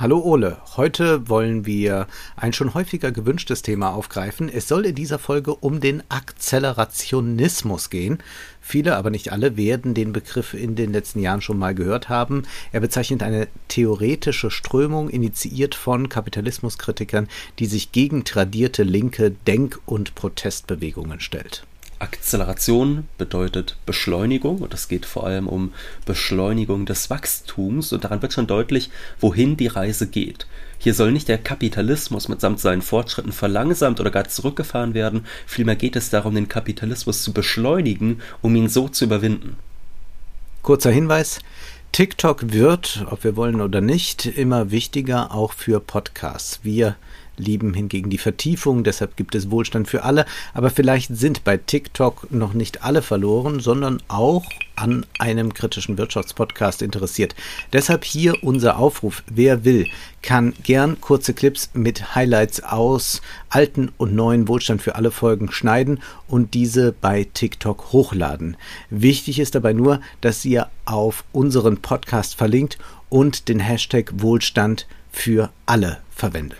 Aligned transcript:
Hallo 0.00 0.20
Ole, 0.20 0.58
heute 0.76 1.28
wollen 1.28 1.66
wir 1.66 2.06
ein 2.36 2.52
schon 2.52 2.72
häufiger 2.72 3.10
gewünschtes 3.10 3.62
Thema 3.62 3.92
aufgreifen. 3.92 4.48
Es 4.48 4.68
soll 4.68 4.86
in 4.86 4.94
dieser 4.94 5.18
Folge 5.18 5.56
um 5.56 5.80
den 5.80 6.04
Akzelerationismus 6.08 7.90
gehen. 7.90 8.18
Viele, 8.60 8.94
aber 8.96 9.10
nicht 9.10 9.32
alle, 9.32 9.56
werden 9.56 9.94
den 9.94 10.12
Begriff 10.12 10.54
in 10.54 10.76
den 10.76 10.92
letzten 10.92 11.18
Jahren 11.18 11.40
schon 11.40 11.58
mal 11.58 11.74
gehört 11.74 12.08
haben. 12.08 12.44
Er 12.70 12.78
bezeichnet 12.78 13.24
eine 13.24 13.48
theoretische 13.66 14.52
Strömung, 14.52 15.10
initiiert 15.10 15.74
von 15.74 16.08
Kapitalismuskritikern, 16.08 17.26
die 17.58 17.66
sich 17.66 17.90
gegen 17.90 18.22
tradierte 18.22 18.84
linke 18.84 19.32
Denk- 19.48 19.80
und 19.84 20.14
Protestbewegungen 20.14 21.18
stellt. 21.18 21.64
Akzeleration 22.00 23.08
bedeutet 23.18 23.76
Beschleunigung 23.84 24.58
und 24.58 24.72
es 24.72 24.88
geht 24.88 25.04
vor 25.04 25.26
allem 25.26 25.48
um 25.48 25.72
Beschleunigung 26.06 26.86
des 26.86 27.10
Wachstums 27.10 27.92
und 27.92 28.04
daran 28.04 28.22
wird 28.22 28.32
schon 28.32 28.46
deutlich, 28.46 28.90
wohin 29.20 29.56
die 29.56 29.66
Reise 29.66 30.06
geht. 30.06 30.46
Hier 30.78 30.94
soll 30.94 31.10
nicht 31.10 31.28
der 31.28 31.38
Kapitalismus 31.38 32.28
mitsamt 32.28 32.60
seinen 32.60 32.82
Fortschritten 32.82 33.32
verlangsamt 33.32 33.98
oder 33.98 34.10
gar 34.10 34.28
zurückgefahren 34.28 34.94
werden, 34.94 35.26
vielmehr 35.46 35.76
geht 35.76 35.96
es 35.96 36.10
darum, 36.10 36.34
den 36.34 36.48
Kapitalismus 36.48 37.22
zu 37.22 37.32
beschleunigen, 37.32 38.20
um 38.42 38.54
ihn 38.54 38.68
so 38.68 38.88
zu 38.88 39.04
überwinden. 39.04 39.56
Kurzer 40.62 40.90
Hinweis, 40.90 41.40
TikTok 41.92 42.52
wird, 42.52 43.06
ob 43.10 43.24
wir 43.24 43.34
wollen 43.34 43.60
oder 43.60 43.80
nicht, 43.80 44.26
immer 44.26 44.70
wichtiger 44.70 45.32
auch 45.34 45.52
für 45.52 45.80
Podcasts. 45.80 46.60
Wir 46.62 46.96
lieben 47.38 47.74
hingegen 47.74 48.10
die 48.10 48.18
Vertiefung, 48.18 48.84
deshalb 48.84 49.16
gibt 49.16 49.34
es 49.34 49.50
Wohlstand 49.50 49.88
für 49.88 50.04
alle, 50.04 50.26
aber 50.54 50.70
vielleicht 50.70 51.16
sind 51.16 51.44
bei 51.44 51.56
TikTok 51.56 52.30
noch 52.30 52.54
nicht 52.54 52.84
alle 52.84 53.02
verloren, 53.02 53.60
sondern 53.60 54.02
auch 54.08 54.44
an 54.76 55.04
einem 55.18 55.54
kritischen 55.54 55.98
Wirtschaftspodcast 55.98 56.82
interessiert. 56.82 57.34
Deshalb 57.72 58.04
hier 58.04 58.42
unser 58.42 58.78
Aufruf, 58.78 59.22
wer 59.28 59.64
will, 59.64 59.86
kann 60.22 60.54
gern 60.62 61.00
kurze 61.00 61.34
Clips 61.34 61.70
mit 61.74 62.14
Highlights 62.14 62.62
aus 62.62 63.22
alten 63.48 63.90
und 63.96 64.14
neuen 64.14 64.48
Wohlstand 64.48 64.82
für 64.82 64.94
alle 64.94 65.10
Folgen 65.10 65.50
schneiden 65.50 66.00
und 66.28 66.54
diese 66.54 66.92
bei 66.92 67.26
TikTok 67.32 67.92
hochladen. 67.92 68.56
Wichtig 68.90 69.38
ist 69.38 69.54
dabei 69.54 69.72
nur, 69.72 70.00
dass 70.20 70.44
ihr 70.44 70.68
auf 70.84 71.24
unseren 71.32 71.78
Podcast 71.78 72.34
verlinkt 72.36 72.78
und 73.08 73.48
den 73.48 73.60
Hashtag 73.60 74.12
Wohlstand 74.16 74.86
für 75.10 75.50
alle 75.66 75.98
verwendet. 76.10 76.58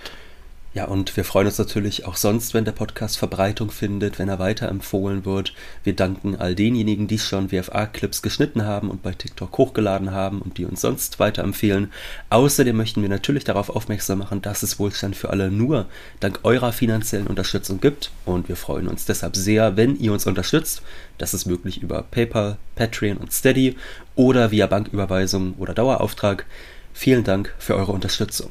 Ja, 0.74 0.84
und 0.84 1.16
wir 1.16 1.24
freuen 1.24 1.46
uns 1.46 1.56
natürlich 1.56 2.04
auch 2.04 2.16
sonst, 2.16 2.52
wenn 2.52 2.66
der 2.66 2.72
Podcast 2.72 3.16
Verbreitung 3.16 3.70
findet, 3.70 4.18
wenn 4.18 4.28
er 4.28 4.38
weiterempfohlen 4.38 5.24
wird. 5.24 5.54
Wir 5.82 5.96
danken 5.96 6.36
all 6.36 6.54
denjenigen, 6.54 7.08
die 7.08 7.18
schon 7.18 7.50
WFA-Clips 7.50 8.20
geschnitten 8.20 8.66
haben 8.66 8.90
und 8.90 9.02
bei 9.02 9.12
TikTok 9.12 9.56
hochgeladen 9.56 10.12
haben 10.12 10.42
und 10.42 10.58
die 10.58 10.66
uns 10.66 10.82
sonst 10.82 11.18
weiterempfehlen. 11.18 11.90
Außerdem 12.28 12.76
möchten 12.76 13.00
wir 13.00 13.08
natürlich 13.08 13.44
darauf 13.44 13.70
aufmerksam 13.70 14.18
machen, 14.18 14.42
dass 14.42 14.62
es 14.62 14.78
Wohlstand 14.78 15.16
für 15.16 15.30
alle 15.30 15.50
nur 15.50 15.86
dank 16.20 16.40
eurer 16.42 16.72
finanziellen 16.72 17.28
Unterstützung 17.28 17.80
gibt. 17.80 18.10
Und 18.26 18.50
wir 18.50 18.56
freuen 18.56 18.88
uns 18.88 19.06
deshalb 19.06 19.36
sehr, 19.36 19.78
wenn 19.78 19.96
ihr 19.96 20.12
uns 20.12 20.26
unterstützt. 20.26 20.82
Das 21.16 21.32
ist 21.32 21.46
möglich 21.46 21.80
über 21.82 22.02
PayPal, 22.02 22.58
Patreon 22.74 23.16
und 23.16 23.32
Steady 23.32 23.76
oder 24.16 24.50
via 24.50 24.66
Banküberweisung 24.66 25.54
oder 25.56 25.72
Dauerauftrag. 25.72 26.44
Vielen 26.92 27.24
Dank 27.24 27.54
für 27.58 27.74
eure 27.74 27.92
Unterstützung 27.92 28.50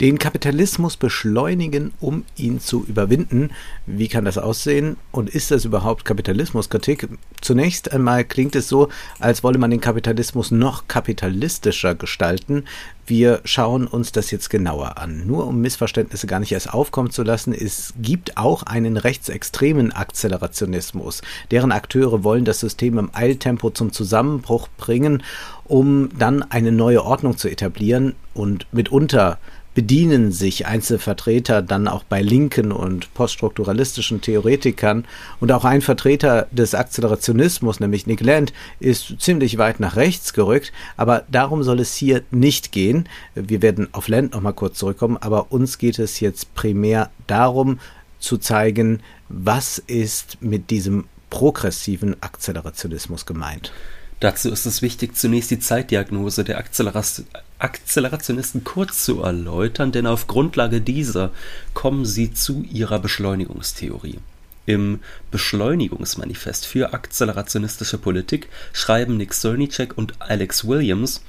den 0.00 0.18
Kapitalismus 0.18 0.96
beschleunigen, 0.96 1.92
um 2.00 2.24
ihn 2.36 2.58
zu 2.58 2.84
überwinden. 2.86 3.50
Wie 3.86 4.08
kann 4.08 4.24
das 4.24 4.38
aussehen? 4.38 4.96
Und 5.12 5.28
ist 5.28 5.50
das 5.50 5.66
überhaupt 5.66 6.06
Kapitalismuskritik? 6.06 7.08
Zunächst 7.42 7.92
einmal 7.92 8.24
klingt 8.24 8.56
es 8.56 8.68
so, 8.68 8.88
als 9.18 9.44
wolle 9.44 9.58
man 9.58 9.70
den 9.70 9.82
Kapitalismus 9.82 10.50
noch 10.50 10.88
kapitalistischer 10.88 11.94
gestalten. 11.94 12.64
Wir 13.06 13.40
schauen 13.44 13.86
uns 13.86 14.12
das 14.12 14.30
jetzt 14.30 14.48
genauer 14.48 14.96
an. 14.96 15.26
Nur 15.26 15.46
um 15.46 15.60
Missverständnisse 15.60 16.26
gar 16.26 16.40
nicht 16.40 16.52
erst 16.52 16.72
aufkommen 16.72 17.10
zu 17.10 17.22
lassen, 17.22 17.52
es 17.52 17.92
gibt 18.00 18.38
auch 18.38 18.62
einen 18.62 18.96
rechtsextremen 18.96 19.92
Akzelerationismus. 19.92 21.20
Deren 21.50 21.72
Akteure 21.72 22.24
wollen 22.24 22.46
das 22.46 22.60
System 22.60 22.98
im 22.98 23.10
Eiltempo 23.12 23.70
zum 23.70 23.92
Zusammenbruch 23.92 24.68
bringen, 24.78 25.22
um 25.64 26.08
dann 26.18 26.42
eine 26.42 26.72
neue 26.72 27.04
Ordnung 27.04 27.36
zu 27.36 27.48
etablieren 27.48 28.14
und 28.32 28.66
mitunter 28.72 29.38
bedienen 29.80 30.30
sich 30.30 30.66
Einzelvertreter 30.66 31.62
dann 31.62 31.88
auch 31.88 32.04
bei 32.04 32.20
linken 32.20 32.70
und 32.70 33.14
poststrukturalistischen 33.14 34.20
Theoretikern 34.20 35.06
und 35.40 35.50
auch 35.52 35.64
ein 35.64 35.80
Vertreter 35.80 36.48
des 36.50 36.74
Akzelerationismus, 36.74 37.80
nämlich 37.80 38.06
Nick 38.06 38.20
Land, 38.20 38.52
ist 38.78 39.18
ziemlich 39.20 39.56
weit 39.56 39.80
nach 39.80 39.96
rechts 39.96 40.34
gerückt, 40.34 40.70
aber 40.98 41.24
darum 41.30 41.62
soll 41.62 41.80
es 41.80 41.94
hier 41.94 42.20
nicht 42.30 42.72
gehen. 42.72 43.08
Wir 43.34 43.62
werden 43.62 43.88
auf 43.92 44.08
Land 44.08 44.34
nochmal 44.34 44.52
kurz 44.52 44.76
zurückkommen, 44.76 45.16
aber 45.16 45.50
uns 45.50 45.78
geht 45.78 45.98
es 45.98 46.20
jetzt 46.20 46.54
primär 46.54 47.08
darum 47.26 47.80
zu 48.18 48.36
zeigen, 48.36 49.00
was 49.30 49.78
ist 49.78 50.42
mit 50.42 50.68
diesem 50.68 51.06
progressiven 51.30 52.22
Akzelerationismus 52.22 53.24
gemeint. 53.24 53.72
Dazu 54.20 54.50
ist 54.50 54.66
es 54.66 54.82
wichtig, 54.82 55.16
zunächst 55.16 55.50
die 55.50 55.58
Zeitdiagnose 55.58 56.44
der 56.44 56.58
Akzeleration 56.58 57.26
Akzelerationisten 57.62 58.64
kurz 58.64 59.04
zu 59.04 59.22
erläutern, 59.22 59.92
denn 59.92 60.06
auf 60.06 60.26
Grundlage 60.26 60.80
dieser 60.80 61.30
kommen 61.74 62.04
sie 62.04 62.32
zu 62.32 62.64
ihrer 62.70 62.98
Beschleunigungstheorie. 62.98 64.18
Im 64.66 65.00
Beschleunigungsmanifest 65.30 66.66
für 66.66 66.92
akzelerationistische 66.92 67.98
Politik 67.98 68.48
schreiben 68.72 69.16
Nick 69.16 69.34
Cernicek 69.34 69.96
und 69.96 70.14
Alex 70.20 70.66
Williams, 70.66 71.22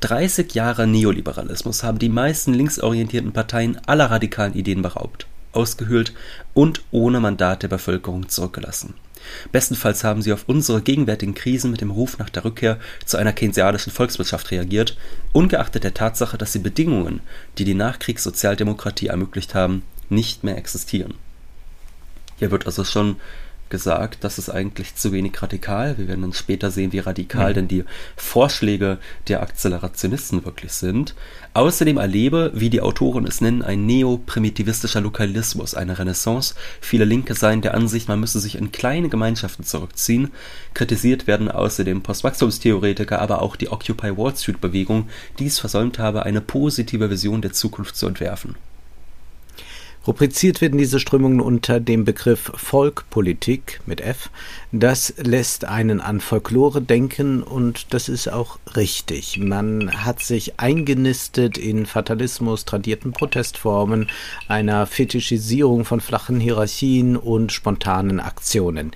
30 0.00 0.54
Jahre 0.54 0.86
Neoliberalismus 0.86 1.82
haben 1.82 1.98
die 1.98 2.08
meisten 2.08 2.54
linksorientierten 2.54 3.32
Parteien 3.32 3.78
aller 3.86 4.10
radikalen 4.10 4.54
Ideen 4.54 4.82
beraubt, 4.82 5.26
ausgehöhlt 5.52 6.12
und 6.54 6.82
ohne 6.90 7.20
Mandat 7.20 7.62
der 7.62 7.68
Bevölkerung 7.68 8.28
zurückgelassen. 8.28 8.94
Bestenfalls 9.52 10.04
haben 10.04 10.22
sie 10.22 10.32
auf 10.32 10.44
unsere 10.46 10.82
gegenwärtigen 10.82 11.34
Krisen 11.34 11.70
mit 11.70 11.80
dem 11.80 11.90
Ruf 11.90 12.18
nach 12.18 12.30
der 12.30 12.44
Rückkehr 12.44 12.78
zu 13.04 13.16
einer 13.16 13.32
keynesianischen 13.32 13.92
Volkswirtschaft 13.92 14.50
reagiert, 14.50 14.96
ungeachtet 15.32 15.84
der 15.84 15.94
Tatsache, 15.94 16.38
dass 16.38 16.52
die 16.52 16.58
Bedingungen, 16.58 17.20
die 17.58 17.64
die 17.64 17.74
Nachkriegssozialdemokratie 17.74 19.08
ermöglicht 19.08 19.54
haben, 19.54 19.82
nicht 20.08 20.44
mehr 20.44 20.56
existieren. 20.56 21.14
Hier 22.38 22.50
wird 22.50 22.66
also 22.66 22.84
schon 22.84 23.16
gesagt, 23.68 24.24
das 24.24 24.38
ist 24.38 24.50
eigentlich 24.50 24.94
zu 24.94 25.12
wenig 25.12 25.42
radikal. 25.42 25.98
Wir 25.98 26.08
werden 26.08 26.22
dann 26.22 26.32
später 26.32 26.70
sehen, 26.70 26.92
wie 26.92 27.00
radikal 27.00 27.50
mhm. 27.50 27.54
denn 27.54 27.68
die 27.68 27.84
Vorschläge 28.16 28.98
der 29.28 29.42
Akzelerationisten 29.42 30.44
wirklich 30.44 30.72
sind. 30.72 31.14
Außerdem 31.54 31.96
erlebe, 31.96 32.52
wie 32.54 32.70
die 32.70 32.80
Autoren 32.80 33.26
es 33.26 33.40
nennen, 33.40 33.62
ein 33.62 33.86
neoprimitivistischer 33.86 35.00
Lokalismus, 35.00 35.74
eine 35.74 35.98
Renaissance. 35.98 36.54
Viele 36.80 37.04
Linke 37.04 37.34
seien 37.34 37.62
der 37.62 37.74
Ansicht, 37.74 38.08
man 38.08 38.20
müsse 38.20 38.40
sich 38.40 38.56
in 38.56 38.72
kleine 38.72 39.08
Gemeinschaften 39.08 39.64
zurückziehen. 39.64 40.30
Kritisiert 40.74 41.26
werden 41.26 41.50
außerdem 41.50 42.02
Postwachstumstheoretiker, 42.02 43.20
aber 43.20 43.42
auch 43.42 43.56
die 43.56 43.70
Occupy 43.70 44.16
Wall 44.16 44.36
Street 44.36 44.60
Bewegung, 44.60 45.08
die 45.38 45.46
es 45.46 45.58
versäumt 45.58 45.98
habe, 45.98 46.24
eine 46.24 46.40
positive 46.40 47.10
Vision 47.10 47.42
der 47.42 47.52
Zukunft 47.52 47.96
zu 47.96 48.06
entwerfen. 48.06 48.54
Rubriziert 50.06 50.60
werden 50.60 50.78
diese 50.78 51.00
Strömungen 51.00 51.40
unter 51.40 51.80
dem 51.80 52.04
Begriff 52.04 52.52
Volkpolitik 52.54 53.80
mit 53.86 54.00
F. 54.00 54.30
Das 54.70 55.14
lässt 55.16 55.64
einen 55.64 56.00
an 56.00 56.20
Folklore 56.20 56.80
denken 56.80 57.42
und 57.42 57.92
das 57.92 58.08
ist 58.08 58.28
auch 58.28 58.60
richtig. 58.76 59.38
Man 59.38 60.04
hat 60.04 60.20
sich 60.20 60.60
eingenistet 60.60 61.58
in 61.58 61.86
Fatalismus, 61.86 62.64
tradierten 62.64 63.10
Protestformen, 63.10 64.06
einer 64.46 64.86
Fetischisierung 64.86 65.84
von 65.84 66.00
flachen 66.00 66.38
Hierarchien 66.38 67.16
und 67.16 67.50
spontanen 67.50 68.20
Aktionen. 68.20 68.92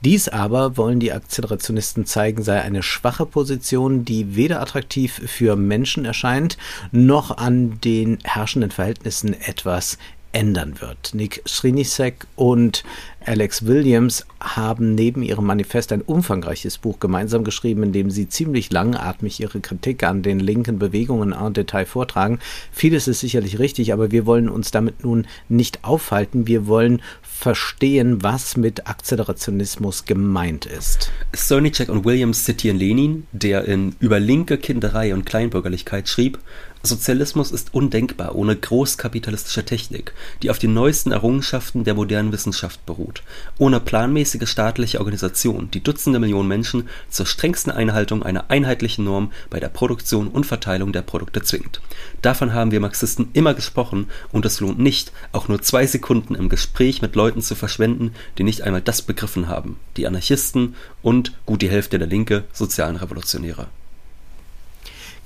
Dies 0.00 0.28
aber, 0.28 0.78
wollen 0.78 1.00
die 1.00 1.12
Akzelerationisten 1.12 2.06
zeigen, 2.06 2.42
sei 2.42 2.60
eine 2.60 2.82
schwache 2.82 3.26
Position, 3.26 4.04
die 4.04 4.34
weder 4.36 4.60
attraktiv 4.60 5.20
für 5.26 5.56
Menschen 5.56 6.04
erscheint, 6.06 6.56
noch 6.90 7.36
an 7.36 7.80
den 7.82 8.18
herrschenden 8.22 8.70
Verhältnissen 8.70 9.34
etwas 9.34 9.98
ändern 10.34 10.80
wird. 10.80 11.12
Nick 11.14 11.42
Srinisek 11.46 12.26
und 12.36 12.82
Alex 13.24 13.64
Williams 13.66 14.26
haben 14.40 14.94
neben 14.94 15.22
ihrem 15.22 15.46
Manifest 15.46 15.92
ein 15.92 16.02
umfangreiches 16.02 16.76
Buch 16.76 16.98
gemeinsam 17.00 17.44
geschrieben, 17.44 17.84
in 17.84 17.92
dem 17.92 18.10
sie 18.10 18.28
ziemlich 18.28 18.70
langatmig 18.70 19.40
ihre 19.40 19.60
Kritik 19.60 20.02
an 20.02 20.22
den 20.22 20.40
linken 20.40 20.78
Bewegungen 20.78 21.32
en 21.32 21.54
Detail 21.54 21.86
vortragen. 21.86 22.40
Vieles 22.72 23.08
ist 23.08 23.20
sicherlich 23.20 23.58
richtig, 23.58 23.92
aber 23.92 24.10
wir 24.10 24.26
wollen 24.26 24.48
uns 24.48 24.70
damit 24.72 25.04
nun 25.04 25.26
nicht 25.48 25.84
aufhalten. 25.84 26.46
Wir 26.46 26.66
wollen 26.66 27.00
verstehen, 27.22 28.22
was 28.22 28.56
mit 28.56 28.86
Akzelerationismus 28.86 30.04
gemeint 30.04 30.66
ist. 30.66 31.10
Sonichek 31.34 31.88
und 31.88 32.04
Williams 32.04 32.44
zitieren 32.44 32.78
Lenin, 32.78 33.26
der 33.32 33.64
in 33.64 33.94
Über 34.00 34.20
linke 34.20 34.58
Kinderei 34.58 35.14
und 35.14 35.24
Kleinbürgerlichkeit 35.24 36.08
schrieb, 36.08 36.38
Sozialismus 36.86 37.50
ist 37.50 37.72
undenkbar 37.72 38.34
ohne 38.34 38.54
großkapitalistische 38.54 39.64
Technik, 39.64 40.12
die 40.42 40.50
auf 40.50 40.58
den 40.58 40.74
neuesten 40.74 41.12
Errungenschaften 41.12 41.82
der 41.84 41.94
modernen 41.94 42.30
Wissenschaft 42.30 42.84
beruht, 42.84 43.22
ohne 43.56 43.80
planmäßige 43.80 44.46
staatliche 44.46 44.98
Organisation, 44.98 45.70
die 45.70 45.82
Dutzende 45.82 46.18
Millionen 46.18 46.46
Menschen 46.46 46.88
zur 47.08 47.24
strengsten 47.24 47.72
Einhaltung 47.72 48.22
einer 48.22 48.50
einheitlichen 48.50 49.04
Norm 49.04 49.32
bei 49.48 49.60
der 49.60 49.70
Produktion 49.70 50.28
und 50.28 50.44
Verteilung 50.44 50.92
der 50.92 51.00
Produkte 51.00 51.42
zwingt. 51.42 51.80
Davon 52.20 52.52
haben 52.52 52.70
wir 52.70 52.80
Marxisten 52.80 53.30
immer 53.32 53.54
gesprochen 53.54 54.08
und 54.30 54.44
es 54.44 54.60
lohnt 54.60 54.78
nicht, 54.78 55.10
auch 55.32 55.48
nur 55.48 55.62
zwei 55.62 55.86
Sekunden 55.86 56.34
im 56.34 56.50
Gespräch 56.50 57.00
mit 57.00 57.16
Leuten 57.16 57.40
zu 57.40 57.54
verschwenden, 57.54 58.12
die 58.36 58.44
nicht 58.44 58.60
einmal 58.60 58.82
das 58.82 59.00
begriffen 59.00 59.48
haben, 59.48 59.78
die 59.96 60.06
Anarchisten 60.06 60.74
und 61.00 61.32
gut 61.46 61.62
die 61.62 61.70
Hälfte 61.70 61.98
der 61.98 62.08
Linke 62.08 62.44
sozialen 62.52 62.96
Revolutionäre. 62.96 63.68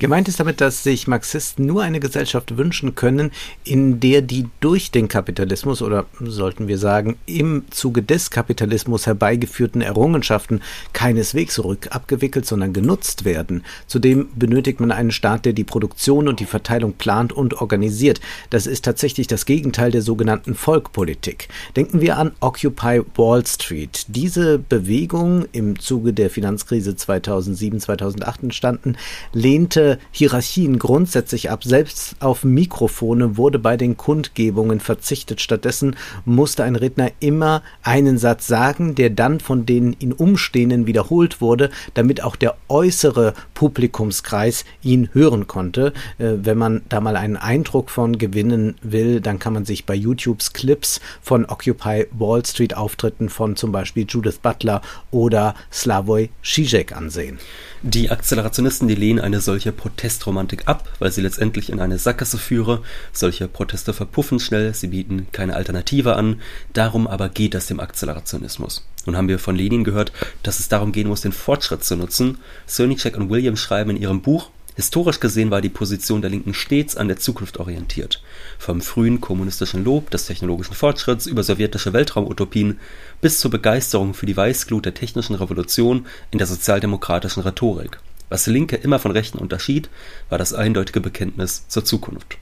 Gemeint 0.01 0.29
ist 0.29 0.39
damit, 0.39 0.61
dass 0.61 0.85
sich 0.85 1.09
Marxisten 1.09 1.67
nur 1.67 1.83
eine 1.83 1.99
Gesellschaft 1.99 2.57
wünschen 2.57 2.95
können, 2.95 3.33
in 3.65 3.99
der 3.99 4.23
die 4.23 4.47
durch 4.61 4.93
den 4.93 5.09
Kapitalismus 5.09 5.83
oder 5.83 6.07
sollten 6.21 6.69
wir 6.69 6.79
sagen 6.79 7.17
im 7.27 7.65
Zuge 7.71 8.05
des 8.05 8.31
Kapitalismus 8.31 9.07
herbeigeführten 9.07 9.83
Errungenschaften 9.83 10.61
keineswegs 10.93 11.59
rückabgewickelt, 11.59 12.47
sondern 12.47 12.73
genutzt 12.73 13.25
werden. 13.25 13.65
Zudem 13.89 14.29
benötigt 14.37 14.79
man 14.79 14.93
einen 14.93 15.11
Staat, 15.11 15.45
der 15.45 15.53
die 15.53 15.65
Produktion 15.65 16.29
und 16.29 16.39
die 16.39 16.47
Verteilung 16.47 16.93
plant 16.93 17.33
und 17.33 17.61
organisiert. 17.61 18.21
Das 18.51 18.69
ist 18.69 18.85
tatsächlich 18.85 19.27
das 19.27 19.47
Gegenteil 19.47 19.91
der 19.91 20.03
sogenannten 20.03 20.55
Volkpolitik. 20.55 21.49
Denken 21.75 22.01
wir 22.01 22.19
an 22.19 22.31
Occupy 22.39 23.03
Wall 23.17 23.45
Street. 23.45 24.05
Diese 24.07 24.61
Bewegung 24.61 25.47
im 25.51 25.81
Zuge 25.81 26.13
der 26.13 26.31
Finanzkrise 26.31 26.93
2007-2008 26.93 28.43
entstanden, 28.45 28.97
lehnte 29.33 29.88
Hierarchien 30.11 30.79
grundsätzlich 30.79 31.51
ab. 31.51 31.65
Selbst 31.65 32.17
auf 32.21 32.45
Mikrofone 32.45 33.39
wurde 33.39 33.59
bei 33.59 33.79
den 33.79 33.97
Kundgebungen 33.97 34.81
verzichtet. 34.81 35.41
Stattdessen 35.41 35.97
musste 36.27 36.65
ein 36.65 36.77
Redner 36.77 37.11
immer 37.21 37.63
einen 37.83 38.19
Satz 38.19 38.47
sagen, 38.47 38.95
der 38.95 39.09
dann 39.09 39.41
von 39.41 39.65
den 39.65 39.97
ihn 39.99 40.13
Umstehenden 40.13 40.87
wiederholt 40.87 41.41
wurde, 41.41 41.71
damit 41.95 42.23
auch 42.23 42.37
der 42.37 42.57
äußere 42.69 43.33
Publikumskreis 43.55 44.65
ihn 44.83 45.09
hören 45.13 45.47
konnte. 45.47 45.93
Äh, 46.19 46.35
wenn 46.43 46.59
man 46.59 46.83
da 46.89 47.01
mal 47.01 47.17
einen 47.17 47.37
Eindruck 47.37 47.91
von 47.91 48.19
gewinnen 48.19 48.75
will, 48.83 49.21
dann 49.21 49.39
kann 49.39 49.55
man 49.55 49.65
sich 49.65 49.87
bei 49.87 49.95
YouTubes 49.95 50.53
Clips 50.53 51.01
von 51.23 51.47
Occupy 51.47 52.07
Wall 52.13 52.45
Street 52.45 52.77
Auftritten 52.77 53.29
von 53.29 53.57
zum 53.57 53.73
Beispiel 53.73 54.05
Judith 54.09 54.39
Butler 54.43 54.83
oder 55.11 55.55
Slavoj 55.73 56.31
Žižek 56.43 56.93
ansehen. 56.93 57.39
Die 57.83 58.11
Akzelerationisten, 58.11 58.89
die 58.89 58.97
lehnen 58.97 59.21
eine 59.21 59.41
solche 59.41 59.71
Protestromantik 59.79 60.69
ab, 60.69 60.87
weil 60.99 61.11
sie 61.11 61.23
letztendlich 61.23 61.71
in 61.71 61.81
eine 61.81 61.99
Sackgasse 61.99 62.37
führe. 62.37 62.83
Solche 63.15 63.49
Proteste 63.49 63.95
verpuffen 63.95 64.41
schnell, 64.41 64.75
sie 64.75 64.89
bieten 64.89 65.29
keine 65.33 65.57
Alternative 65.57 66.17
an. 66.17 66.43
Darum 66.75 67.07
aber 67.07 67.31
geht 67.31 67.55
es 67.55 67.69
dem 67.69 67.81
Akzelerationismus. 67.81 68.87
Nun 69.07 69.17
haben 69.17 69.29
wir 69.29 69.39
von 69.39 69.57
Lenin 69.57 69.85
gehört, 69.85 70.13
dass 70.43 70.61
es 70.61 70.69
darum 70.69 70.93
gehen 70.93 71.09
muss, 71.09 71.23
den 71.23 71.33
Fortschritt 71.33 71.83
zu 71.83 71.97
nutzen. 71.97 72.37
Cernicek 72.69 73.17
und 73.17 73.31
Williams 73.31 73.61
schreiben 73.61 73.91
in 73.91 73.97
ihrem 73.97 74.21
Buch 74.21 74.51
Historisch 74.79 75.19
gesehen 75.19 75.51
war 75.51 75.61
die 75.61 75.71
Position 75.71 76.21
der 76.21 76.31
Linken 76.31 76.55
stets 76.55 76.97
an 76.97 77.09
der 77.09 77.17
Zukunft 77.17 77.59
orientiert. 77.59 78.23
Vom 78.61 78.81
frühen 78.81 79.21
kommunistischen 79.21 79.83
Lob 79.83 80.09
des 80.11 80.27
technologischen 80.27 80.75
Fortschritts 80.75 81.27
über 81.27 81.43
sowjetische 81.43 81.93
Weltraumutopien 81.93 82.79
bis 83.21 83.41
zur 83.41 83.51
Begeisterung 83.51 84.15
für 84.15 84.27
die 84.27 84.37
Weißglut 84.37 84.87
der 84.87 84.95
technischen 84.95 85.35
Revolution 85.35 86.07
in 86.31 86.39
der 86.39 86.47
sozialdemokratischen 86.47 87.43
Rhetorik. 87.43 87.99
Was 88.29 88.47
Linke 88.47 88.77
immer 88.77 88.99
von 88.99 89.13
Rechten 89.13 89.39
unterschied, 89.39 89.89
war 90.29 90.39
das 90.39 90.53
eindeutige 90.53 91.01
Bekenntnis 91.01 91.67
zur 91.69 91.85
Zukunft. 91.85 92.39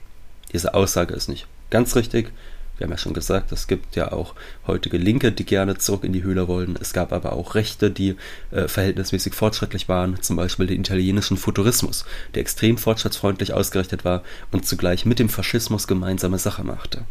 Diese 0.53 0.73
Aussage 0.73 1.13
ist 1.13 1.29
nicht 1.29 1.47
ganz 1.69 1.95
richtig, 1.95 2.31
wir 2.77 2.85
haben 2.85 2.91
ja 2.91 2.97
schon 2.97 3.13
gesagt, 3.13 3.51
es 3.51 3.67
gibt 3.67 3.95
ja 3.95 4.11
auch 4.11 4.35
heutige 4.67 4.97
Linke, 4.97 5.31
die 5.31 5.45
gerne 5.45 5.77
zurück 5.77 6.03
in 6.03 6.13
die 6.13 6.23
Höhle 6.23 6.47
wollen. 6.47 6.77
Es 6.79 6.93
gab 6.93 7.11
aber 7.11 7.33
auch 7.33 7.55
Rechte, 7.55 7.89
die 7.89 8.15
äh, 8.51 8.67
verhältnismäßig 8.67 9.33
fortschrittlich 9.33 9.89
waren, 9.89 10.21
zum 10.21 10.35
Beispiel 10.35 10.67
den 10.67 10.81
italienischen 10.81 11.37
Futurismus, 11.37 12.05
der 12.35 12.41
extrem 12.41 12.77
fortschrittsfreundlich 12.77 13.53
ausgerichtet 13.53 14.05
war 14.05 14.23
und 14.51 14.67
zugleich 14.67 15.05
mit 15.05 15.17
dem 15.17 15.29
Faschismus 15.29 15.87
gemeinsame 15.87 16.37
Sache 16.37 16.63
machte. 16.63 17.05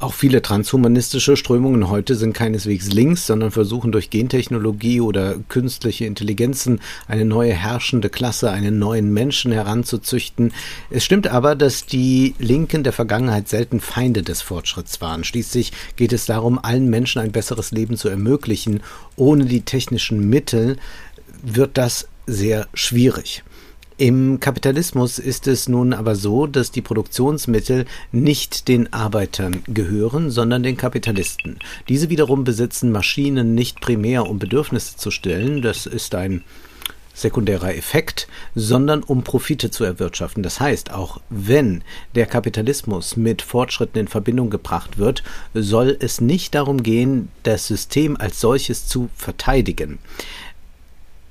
Auch 0.00 0.12
viele 0.12 0.42
transhumanistische 0.42 1.36
Strömungen 1.36 1.88
heute 1.88 2.16
sind 2.16 2.32
keineswegs 2.32 2.88
links, 2.92 3.28
sondern 3.28 3.52
versuchen 3.52 3.92
durch 3.92 4.10
Gentechnologie 4.10 5.00
oder 5.00 5.36
künstliche 5.48 6.04
Intelligenzen 6.04 6.80
eine 7.06 7.24
neue 7.24 7.52
herrschende 7.52 8.10
Klasse, 8.10 8.50
einen 8.50 8.80
neuen 8.80 9.12
Menschen 9.12 9.52
heranzuzüchten. 9.52 10.52
Es 10.90 11.04
stimmt 11.04 11.28
aber, 11.28 11.54
dass 11.54 11.86
die 11.86 12.34
Linken 12.40 12.82
der 12.82 12.92
Vergangenheit 12.92 13.48
selten 13.48 13.80
Feinde 13.80 14.24
des 14.24 14.42
Fortschritts 14.42 15.00
waren. 15.00 15.22
Schließlich 15.22 15.72
geht 15.94 16.12
es 16.12 16.26
darum, 16.26 16.58
allen 16.58 16.90
Menschen 16.90 17.22
ein 17.22 17.30
besseres 17.32 17.70
Leben 17.70 17.96
zu 17.96 18.08
ermöglichen. 18.08 18.82
Ohne 19.14 19.44
die 19.44 19.62
technischen 19.62 20.28
Mittel 20.28 20.76
wird 21.40 21.78
das 21.78 22.08
sehr 22.26 22.66
schwierig. 22.74 23.44
Im 23.96 24.40
Kapitalismus 24.40 25.20
ist 25.20 25.46
es 25.46 25.68
nun 25.68 25.92
aber 25.92 26.16
so, 26.16 26.48
dass 26.48 26.72
die 26.72 26.82
Produktionsmittel 26.82 27.84
nicht 28.10 28.66
den 28.66 28.92
Arbeitern 28.92 29.62
gehören, 29.68 30.32
sondern 30.32 30.64
den 30.64 30.76
Kapitalisten. 30.76 31.60
Diese 31.88 32.10
wiederum 32.10 32.42
besitzen 32.42 32.90
Maschinen 32.90 33.54
nicht 33.54 33.80
primär, 33.80 34.28
um 34.28 34.40
Bedürfnisse 34.40 34.96
zu 34.96 35.12
stillen, 35.12 35.62
das 35.62 35.86
ist 35.86 36.16
ein 36.16 36.42
sekundärer 37.14 37.76
Effekt, 37.76 38.26
sondern 38.56 39.04
um 39.04 39.22
Profite 39.22 39.70
zu 39.70 39.84
erwirtschaften. 39.84 40.42
Das 40.42 40.58
heißt, 40.58 40.92
auch 40.92 41.20
wenn 41.30 41.82
der 42.16 42.26
Kapitalismus 42.26 43.16
mit 43.16 43.40
Fortschritten 43.42 44.00
in 44.00 44.08
Verbindung 44.08 44.50
gebracht 44.50 44.98
wird, 44.98 45.22
soll 45.54 45.96
es 46.00 46.20
nicht 46.20 46.56
darum 46.56 46.82
gehen, 46.82 47.28
das 47.44 47.68
System 47.68 48.16
als 48.16 48.40
solches 48.40 48.88
zu 48.88 49.08
verteidigen. 49.14 50.00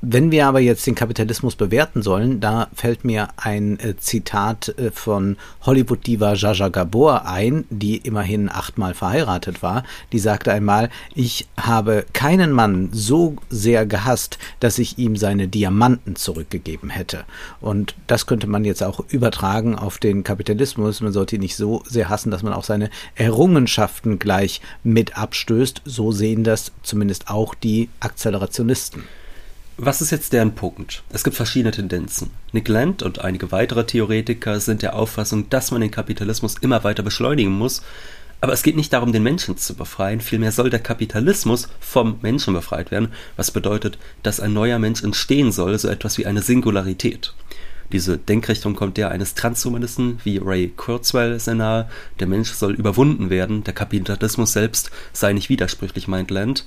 Wenn 0.06 0.32
wir 0.32 0.48
aber 0.48 0.60
jetzt 0.60 0.86
den 0.86 0.96
Kapitalismus 0.96 1.56
bewerten 1.56 2.02
sollen, 2.02 2.42
da 2.42 2.68
fällt 2.76 3.06
mir 3.06 3.30
ein 3.38 3.80
äh, 3.80 3.96
Zitat 3.96 4.78
äh, 4.78 4.92
von 4.92 5.38
Hollywood-Diva 5.62 6.34
Jaja 6.34 6.68
Gabor 6.68 7.26
ein, 7.26 7.64
die 7.70 7.96
immerhin 7.96 8.50
achtmal 8.50 8.96
verheiratet 8.96 9.64
war. 9.64 9.84
Die 10.12 10.20
sagte 10.20 10.52
einmal, 10.52 10.90
ich 11.16 11.48
habe 11.56 12.06
keinen 12.12 12.52
Mann 12.52 12.90
so 12.92 13.38
sehr 13.50 13.86
gehasst, 13.86 14.40
dass 14.60 14.78
ich 14.78 14.98
ihm 14.98 15.16
seine 15.16 15.48
Diamanten 15.48 16.18
zurückgegeben 16.18 16.90
hätte. 16.90 17.24
Und 17.62 17.96
das 18.08 18.26
könnte 18.26 18.48
man 18.48 18.66
jetzt 18.66 18.84
auch 18.84 19.06
übertragen 19.08 19.76
auf 19.76 20.00
den 20.00 20.26
Kapitalismus. 20.26 21.00
Man 21.00 21.14
sollte 21.14 21.38
ihn 21.38 21.42
nicht 21.42 21.56
so 21.56 21.82
sehr 21.88 22.10
hassen, 22.10 22.30
dass 22.30 22.44
man 22.44 22.52
auch 22.52 22.66
seine 22.66 22.90
Errungenschaften 23.16 24.20
gleich 24.20 24.60
mit 24.84 25.18
abstößt. 25.18 25.82
So 25.86 26.12
sehen 26.12 26.44
das 26.44 26.74
zumindest 26.82 27.30
auch 27.30 27.56
die 27.56 27.88
Akzelerationisten. 28.02 29.04
Was 29.78 30.02
ist 30.02 30.12
jetzt 30.12 30.34
deren 30.34 30.54
Punkt? 30.54 31.02
Es 31.10 31.24
gibt 31.24 31.36
verschiedene 31.36 31.72
Tendenzen. 31.72 32.30
Nick 32.52 32.68
Land 32.68 33.02
und 33.02 33.20
einige 33.20 33.52
weitere 33.52 33.84
Theoretiker 33.86 34.60
sind 34.60 34.84
der 34.84 34.96
Auffassung, 34.96 35.50
dass 35.50 35.72
man 35.72 35.82
den 35.82 35.90
Kapitalismus 35.90 36.56
immer 36.62 36.84
weiter 36.84 37.02
beschleunigen 37.02 37.54
muss, 37.54 37.82
aber 38.40 38.54
es 38.54 38.62
geht 38.62 38.76
nicht 38.76 38.94
darum, 38.94 39.14
den 39.14 39.24
Menschen 39.24 39.58
zu 39.58 39.74
befreien, 39.74 40.22
vielmehr 40.22 40.52
soll 40.52 40.70
der 40.70 40.80
Kapitalismus 40.82 41.70
vom 41.80 42.20
Menschen 42.22 42.54
befreit 42.54 42.92
werden, 42.92 43.14
was 43.36 43.50
bedeutet, 43.50 43.98
dass 44.22 44.40
ein 44.40 44.54
neuer 44.54 44.78
Mensch 44.78 45.02
entstehen 45.02 45.52
soll, 45.52 45.80
so 45.80 45.88
etwas 45.88 46.20
wie 46.20 46.28
eine 46.28 46.44
Singularität. 46.44 47.34
Diese 47.92 48.18
Denkrichtung 48.18 48.76
kommt 48.76 48.98
der 48.98 49.10
eines 49.10 49.34
Transhumanisten 49.34 50.20
wie 50.24 50.38
Ray 50.38 50.72
Kurzweil 50.76 51.40
sehr 51.40 51.56
nahe. 51.56 51.90
Der 52.20 52.28
Mensch 52.28 52.52
soll 52.52 52.74
überwunden 52.74 53.32
werden, 53.32 53.64
der 53.64 53.74
Kapitalismus 53.74 54.54
selbst 54.54 54.92
sei 55.14 55.34
nicht 55.34 55.50
widersprüchlich, 55.50 56.08
meint 56.08 56.30
Land. 56.30 56.66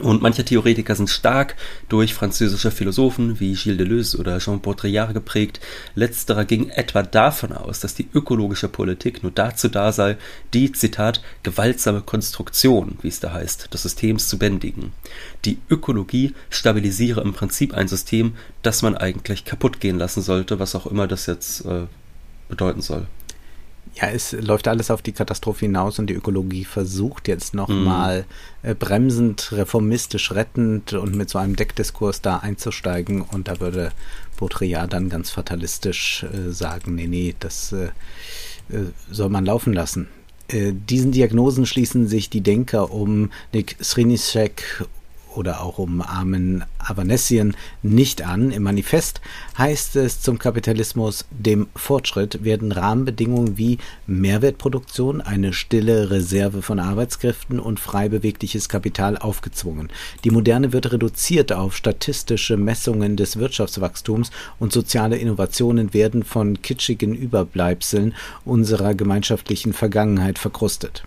Und 0.00 0.22
manche 0.22 0.42
Theoretiker 0.42 0.94
sind 0.94 1.10
stark 1.10 1.54
durch 1.90 2.14
französische 2.14 2.70
Philosophen 2.70 3.40
wie 3.40 3.52
Gilles 3.52 3.76
Deleuze 3.76 4.16
oder 4.16 4.38
Jean 4.38 4.62
Baudrillard 4.62 5.12
geprägt. 5.12 5.60
Letzterer 5.94 6.46
ging 6.46 6.70
etwa 6.70 7.02
davon 7.02 7.52
aus, 7.52 7.80
dass 7.80 7.94
die 7.94 8.08
ökologische 8.14 8.68
Politik 8.68 9.22
nur 9.22 9.32
dazu 9.32 9.68
da 9.68 9.92
sei, 9.92 10.16
die, 10.54 10.72
Zitat, 10.72 11.20
gewaltsame 11.42 12.00
Konstruktion, 12.00 12.96
wie 13.02 13.08
es 13.08 13.20
da 13.20 13.34
heißt, 13.34 13.74
des 13.74 13.82
Systems 13.82 14.28
zu 14.28 14.38
bändigen. 14.38 14.92
Die 15.44 15.58
Ökologie 15.68 16.32
stabilisiere 16.48 17.20
im 17.20 17.34
Prinzip 17.34 17.74
ein 17.74 17.88
System, 17.88 18.34
das 18.62 18.80
man 18.80 18.96
eigentlich 18.96 19.44
kaputt 19.44 19.78
gehen 19.78 19.98
lassen 19.98 20.22
sollte, 20.22 20.58
was 20.58 20.74
auch 20.74 20.86
immer 20.86 21.06
das 21.06 21.26
jetzt 21.26 21.66
äh, 21.66 21.82
bedeuten 22.48 22.80
soll. 22.80 23.06
Ja, 23.94 24.08
es 24.08 24.32
läuft 24.32 24.68
alles 24.68 24.90
auf 24.90 25.02
die 25.02 25.12
Katastrophe 25.12 25.66
hinaus 25.66 25.98
und 25.98 26.06
die 26.06 26.14
Ökologie 26.14 26.64
versucht 26.64 27.28
jetzt 27.28 27.52
nochmal 27.52 28.24
mm. 28.62 28.66
äh, 28.68 28.74
bremsend, 28.74 29.52
reformistisch, 29.52 30.32
rettend 30.32 30.94
und 30.94 31.14
mit 31.14 31.28
so 31.28 31.38
einem 31.38 31.56
Deckdiskurs 31.56 32.22
da 32.22 32.38
einzusteigen. 32.38 33.20
Und 33.20 33.48
da 33.48 33.60
würde 33.60 33.92
Baudrillard 34.38 34.92
dann 34.92 35.10
ganz 35.10 35.30
fatalistisch 35.30 36.24
äh, 36.24 36.50
sagen, 36.50 36.94
nee, 36.94 37.06
nee, 37.06 37.34
das 37.38 37.72
äh, 37.72 37.86
äh 38.74 38.86
soll 39.10 39.28
man 39.28 39.44
laufen 39.44 39.74
lassen. 39.74 40.08
Äh, 40.48 40.72
diesen 40.72 41.12
Diagnosen 41.12 41.66
schließen 41.66 42.08
sich 42.08 42.30
die 42.30 42.40
Denker 42.40 42.90
um 42.90 43.30
Nick 43.52 43.76
Srinicek 43.82 44.86
oder 45.36 45.62
auch 45.62 45.78
um 45.78 46.02
Armen 46.02 46.64
Avanessian 46.78 47.56
nicht 47.82 48.22
an. 48.22 48.50
Im 48.50 48.62
Manifest 48.62 49.20
heißt 49.58 49.96
es 49.96 50.20
zum 50.20 50.38
Kapitalismus, 50.38 51.24
dem 51.30 51.68
Fortschritt 51.74 52.44
werden 52.44 52.72
Rahmenbedingungen 52.72 53.58
wie 53.58 53.78
Mehrwertproduktion, 54.06 55.20
eine 55.20 55.52
stille 55.52 56.10
Reserve 56.10 56.62
von 56.62 56.78
Arbeitskräften 56.78 57.60
und 57.60 57.80
frei 57.80 58.08
bewegliches 58.08 58.68
Kapital 58.68 59.16
aufgezwungen. 59.18 59.88
Die 60.24 60.30
Moderne 60.30 60.72
wird 60.72 60.92
reduziert 60.92 61.52
auf 61.52 61.76
statistische 61.76 62.56
Messungen 62.56 63.16
des 63.16 63.38
Wirtschaftswachstums 63.38 64.30
und 64.58 64.72
soziale 64.72 65.16
Innovationen 65.16 65.94
werden 65.94 66.24
von 66.24 66.62
kitschigen 66.62 67.14
Überbleibseln 67.14 68.14
unserer 68.44 68.94
gemeinschaftlichen 68.94 69.72
Vergangenheit 69.72 70.38
verkrustet. 70.38 71.04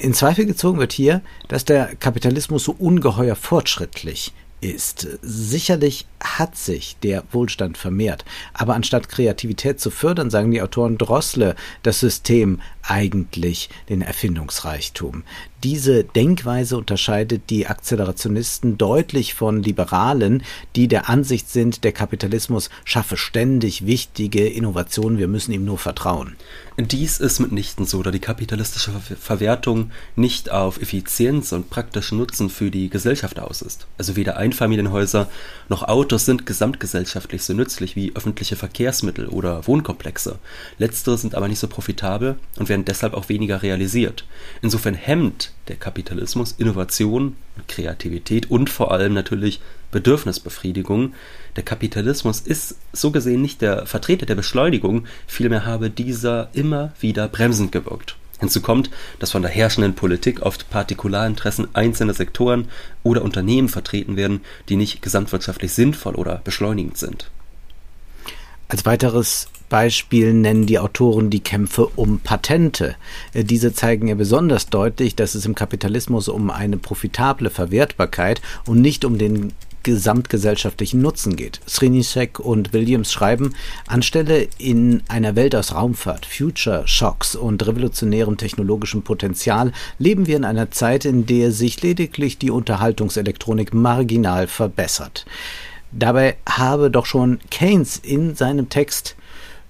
In 0.00 0.14
Zweifel 0.14 0.46
gezogen 0.46 0.78
wird 0.78 0.92
hier, 0.92 1.22
dass 1.48 1.64
der 1.64 1.94
Kapitalismus 1.96 2.64
so 2.64 2.74
ungeheuer 2.78 3.34
fortschrittlich 3.34 4.32
ist. 4.60 5.06
Sicherlich 5.22 6.06
hat 6.20 6.56
sich 6.56 6.96
der 7.02 7.24
Wohlstand 7.32 7.78
vermehrt, 7.78 8.24
aber 8.52 8.74
anstatt 8.74 9.08
Kreativität 9.08 9.80
zu 9.80 9.90
fördern, 9.90 10.30
sagen 10.30 10.50
die 10.50 10.62
Autoren 10.62 10.98
Drossle, 10.98 11.54
das 11.82 12.00
System 12.00 12.60
eigentlich 12.82 13.68
den 13.88 14.02
Erfindungsreichtum. 14.02 15.24
Diese 15.64 16.04
Denkweise 16.04 16.76
unterscheidet 16.76 17.50
die 17.50 17.66
Akzelerationisten 17.66 18.78
deutlich 18.78 19.34
von 19.34 19.62
Liberalen, 19.62 20.44
die 20.76 20.86
der 20.86 21.08
Ansicht 21.08 21.50
sind, 21.50 21.82
der 21.82 21.92
Kapitalismus 21.92 22.70
schaffe 22.84 23.16
ständig 23.16 23.84
wichtige 23.84 24.46
Innovationen, 24.46 25.18
wir 25.18 25.28
müssen 25.28 25.52
ihm 25.52 25.64
nur 25.64 25.78
vertrauen. 25.78 26.36
Dies 26.76 27.18
ist 27.18 27.40
mitnichten 27.40 27.86
so, 27.86 28.04
da 28.04 28.12
die 28.12 28.20
kapitalistische 28.20 28.92
Verwertung 29.20 29.90
nicht 30.14 30.52
auf 30.52 30.80
Effizienz 30.80 31.50
und 31.50 31.70
praktischen 31.70 32.18
Nutzen 32.18 32.50
für 32.50 32.70
die 32.70 32.88
Gesellschaft 32.88 33.40
aus 33.40 33.62
ist. 33.62 33.88
Also 33.98 34.14
weder 34.14 34.36
Einfamilienhäuser 34.36 35.28
noch 35.68 35.82
Autos 35.82 36.07
sind 36.16 36.46
gesamtgesellschaftlich 36.46 37.42
so 37.42 37.52
nützlich 37.52 37.96
wie 37.96 38.14
öffentliche 38.14 38.56
Verkehrsmittel 38.56 39.26
oder 39.28 39.66
Wohnkomplexe. 39.66 40.38
Letztere 40.78 41.18
sind 41.18 41.34
aber 41.34 41.48
nicht 41.48 41.58
so 41.58 41.68
profitabel 41.68 42.36
und 42.56 42.68
werden 42.68 42.84
deshalb 42.84 43.14
auch 43.14 43.28
weniger 43.28 43.62
realisiert. 43.62 44.24
Insofern 44.62 44.94
hemmt 44.94 45.52
der 45.68 45.76
Kapitalismus 45.76 46.52
Innovation, 46.52 47.36
Kreativität 47.66 48.50
und 48.50 48.70
vor 48.70 48.92
allem 48.92 49.12
natürlich 49.12 49.60
Bedürfnisbefriedigung. 49.90 51.14
Der 51.56 51.64
Kapitalismus 51.64 52.40
ist 52.40 52.76
so 52.92 53.10
gesehen 53.10 53.42
nicht 53.42 53.60
der 53.60 53.86
Vertreter 53.86 54.26
der 54.26 54.34
Beschleunigung, 54.34 55.06
vielmehr 55.26 55.66
habe 55.66 55.90
dieser 55.90 56.48
immer 56.54 56.92
wieder 57.00 57.28
bremsend 57.28 57.72
gewirkt. 57.72 58.16
Hinzu 58.38 58.60
kommt, 58.60 58.90
dass 59.18 59.32
von 59.32 59.42
der 59.42 59.50
herrschenden 59.50 59.94
Politik 59.94 60.42
oft 60.42 60.70
Partikularinteressen 60.70 61.68
einzelner 61.74 62.14
Sektoren 62.14 62.68
oder 63.02 63.22
Unternehmen 63.22 63.68
vertreten 63.68 64.16
werden, 64.16 64.40
die 64.68 64.76
nicht 64.76 65.02
gesamtwirtschaftlich 65.02 65.72
sinnvoll 65.72 66.14
oder 66.14 66.40
beschleunigend 66.44 66.98
sind. 66.98 67.30
Als 68.68 68.84
weiteres 68.84 69.48
Beispiel 69.68 70.32
nennen 70.32 70.66
die 70.66 70.78
Autoren 70.78 71.30
die 71.30 71.40
Kämpfe 71.40 71.86
um 71.86 72.20
Patente. 72.20 72.96
Äh, 73.32 73.44
diese 73.44 73.72
zeigen 73.72 74.08
ja 74.08 74.14
besonders 74.14 74.68
deutlich, 74.68 75.16
dass 75.16 75.34
es 75.34 75.46
im 75.46 75.54
Kapitalismus 75.54 76.28
um 76.28 76.50
eine 76.50 76.76
profitable 76.76 77.50
Verwertbarkeit 77.50 78.40
und 78.66 78.80
nicht 78.80 79.04
um 79.04 79.18
den 79.18 79.52
gesamtgesellschaftlichen 79.88 81.00
Nutzen 81.00 81.34
geht. 81.34 81.60
Srinisek 81.66 82.38
und 82.40 82.74
Williams 82.74 83.10
schreiben, 83.10 83.54
anstelle 83.86 84.48
in 84.58 85.02
einer 85.08 85.34
Welt 85.34 85.54
aus 85.54 85.74
Raumfahrt, 85.74 86.26
Future 86.26 86.86
Shocks 86.86 87.34
und 87.34 87.66
revolutionärem 87.66 88.36
technologischem 88.36 89.00
Potenzial 89.00 89.72
leben 89.98 90.26
wir 90.26 90.36
in 90.36 90.44
einer 90.44 90.70
Zeit, 90.70 91.06
in 91.06 91.24
der 91.24 91.52
sich 91.52 91.80
lediglich 91.80 92.36
die 92.36 92.50
Unterhaltungselektronik 92.50 93.72
marginal 93.72 94.46
verbessert. 94.46 95.24
Dabei 95.90 96.36
habe 96.46 96.90
doch 96.90 97.06
schon 97.06 97.38
Keynes 97.50 97.96
in 97.96 98.34
seinem 98.34 98.68
Text 98.68 99.16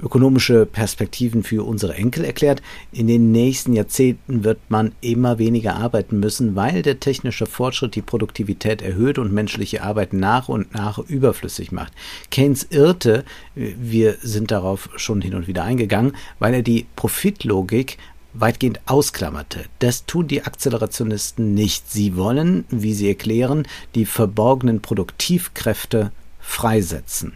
ökonomische 0.02 0.66
Perspektiven 0.66 1.42
für 1.42 1.66
unsere 1.66 1.94
Enkel 1.94 2.24
erklärt. 2.24 2.62
In 2.92 3.06
den 3.06 3.32
nächsten 3.32 3.72
Jahrzehnten 3.72 4.44
wird 4.44 4.58
man 4.68 4.92
immer 5.00 5.38
weniger 5.38 5.76
arbeiten 5.76 6.20
müssen, 6.20 6.56
weil 6.56 6.82
der 6.82 7.00
technische 7.00 7.46
Fortschritt 7.46 7.94
die 7.94 8.02
Produktivität 8.02 8.82
erhöht 8.82 9.18
und 9.18 9.32
menschliche 9.32 9.82
Arbeit 9.82 10.12
nach 10.12 10.48
und 10.48 10.74
nach 10.74 10.98
überflüssig 10.98 11.72
macht. 11.72 11.92
Keynes 12.30 12.66
irrte, 12.70 13.24
wir 13.54 14.16
sind 14.22 14.50
darauf 14.50 14.88
schon 14.96 15.20
hin 15.20 15.34
und 15.34 15.46
wieder 15.46 15.64
eingegangen, 15.64 16.12
weil 16.38 16.54
er 16.54 16.62
die 16.62 16.86
Profitlogik 16.96 17.98
weitgehend 18.34 18.80
ausklammerte. 18.86 19.64
Das 19.78 20.06
tun 20.06 20.28
die 20.28 20.42
Akzelerationisten 20.42 21.54
nicht. 21.54 21.90
Sie 21.90 22.16
wollen, 22.16 22.64
wie 22.70 22.94
sie 22.94 23.08
erklären, 23.08 23.66
die 23.94 24.06
verborgenen 24.06 24.80
Produktivkräfte 24.80 26.12
freisetzen. 26.38 27.32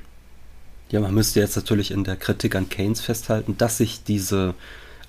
Ja, 0.93 1.01
man 1.01 1.15
müsste 1.15 1.41
jetzt 1.41 1.57
natürlich 1.57 1.91
in 1.91 2.05
der 2.05 2.17
Kritik 2.17 2.55
an 2.55 2.69
Keynes 2.69 3.01
festhalten, 3.01 3.57
dass 3.57 3.79
sich 3.79 4.05
diese 4.05 4.55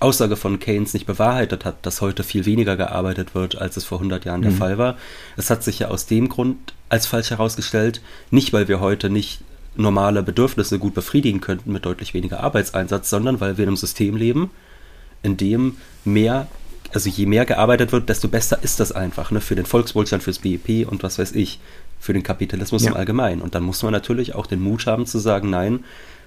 Aussage 0.00 0.34
von 0.36 0.58
Keynes 0.58 0.94
nicht 0.94 1.04
bewahrheitet 1.04 1.66
hat, 1.66 1.84
dass 1.84 2.00
heute 2.00 2.24
viel 2.24 2.46
weniger 2.46 2.76
gearbeitet 2.76 3.34
wird, 3.34 3.58
als 3.58 3.76
es 3.76 3.84
vor 3.84 3.98
100 3.98 4.24
Jahren 4.24 4.40
mhm. 4.40 4.44
der 4.44 4.52
Fall 4.52 4.78
war. 4.78 4.96
Es 5.36 5.50
hat 5.50 5.62
sich 5.62 5.80
ja 5.80 5.88
aus 5.88 6.06
dem 6.06 6.30
Grund 6.30 6.72
als 6.88 7.06
falsch 7.06 7.30
herausgestellt, 7.30 8.00
nicht 8.30 8.54
weil 8.54 8.66
wir 8.66 8.80
heute 8.80 9.10
nicht 9.10 9.42
normale 9.76 10.22
Bedürfnisse 10.22 10.78
gut 10.78 10.94
befriedigen 10.94 11.42
könnten 11.42 11.70
mit 11.70 11.84
deutlich 11.84 12.14
weniger 12.14 12.40
Arbeitseinsatz, 12.40 13.10
sondern 13.10 13.40
weil 13.40 13.58
wir 13.58 13.64
in 13.64 13.68
einem 13.68 13.76
System 13.76 14.16
leben, 14.16 14.50
in 15.22 15.36
dem 15.36 15.76
mehr, 16.06 16.46
also 16.94 17.10
je 17.10 17.26
mehr 17.26 17.44
gearbeitet 17.44 17.92
wird, 17.92 18.08
desto 18.08 18.28
besser 18.28 18.58
ist 18.62 18.80
das 18.80 18.90
einfach, 18.90 19.30
ne, 19.30 19.42
für 19.42 19.54
den 19.54 19.66
Volkswohlstand, 19.66 20.22
fürs 20.22 20.38
BIP 20.38 20.90
und 20.90 21.02
was 21.02 21.18
weiß 21.18 21.32
ich 21.32 21.58
für 22.04 22.12
den 22.12 22.22
Kapitalismus 22.22 22.84
ja. 22.84 22.90
im 22.90 22.96
Allgemeinen. 22.98 23.40
Und 23.40 23.54
dann 23.54 23.62
muss 23.62 23.82
man 23.82 23.90
natürlich 23.90 24.34
auch 24.34 24.46
den 24.46 24.60
Mut 24.60 24.86
haben 24.86 25.06
zu 25.06 25.18
sagen, 25.18 25.48
nein, 25.48 25.84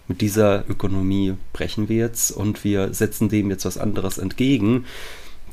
mit 0.08 0.22
dieser 0.22 0.68
Ökonomie 0.68 1.36
brechen 1.54 1.88
wir 1.88 1.98
jetzt 1.98 2.32
und 2.32 2.64
wir 2.64 2.96
setzen 2.96 3.30
dem 3.30 3.52
jetzt 3.52 3.64
was 3.64 3.78
anderes 3.78 4.18
entgegen. 4.18 4.86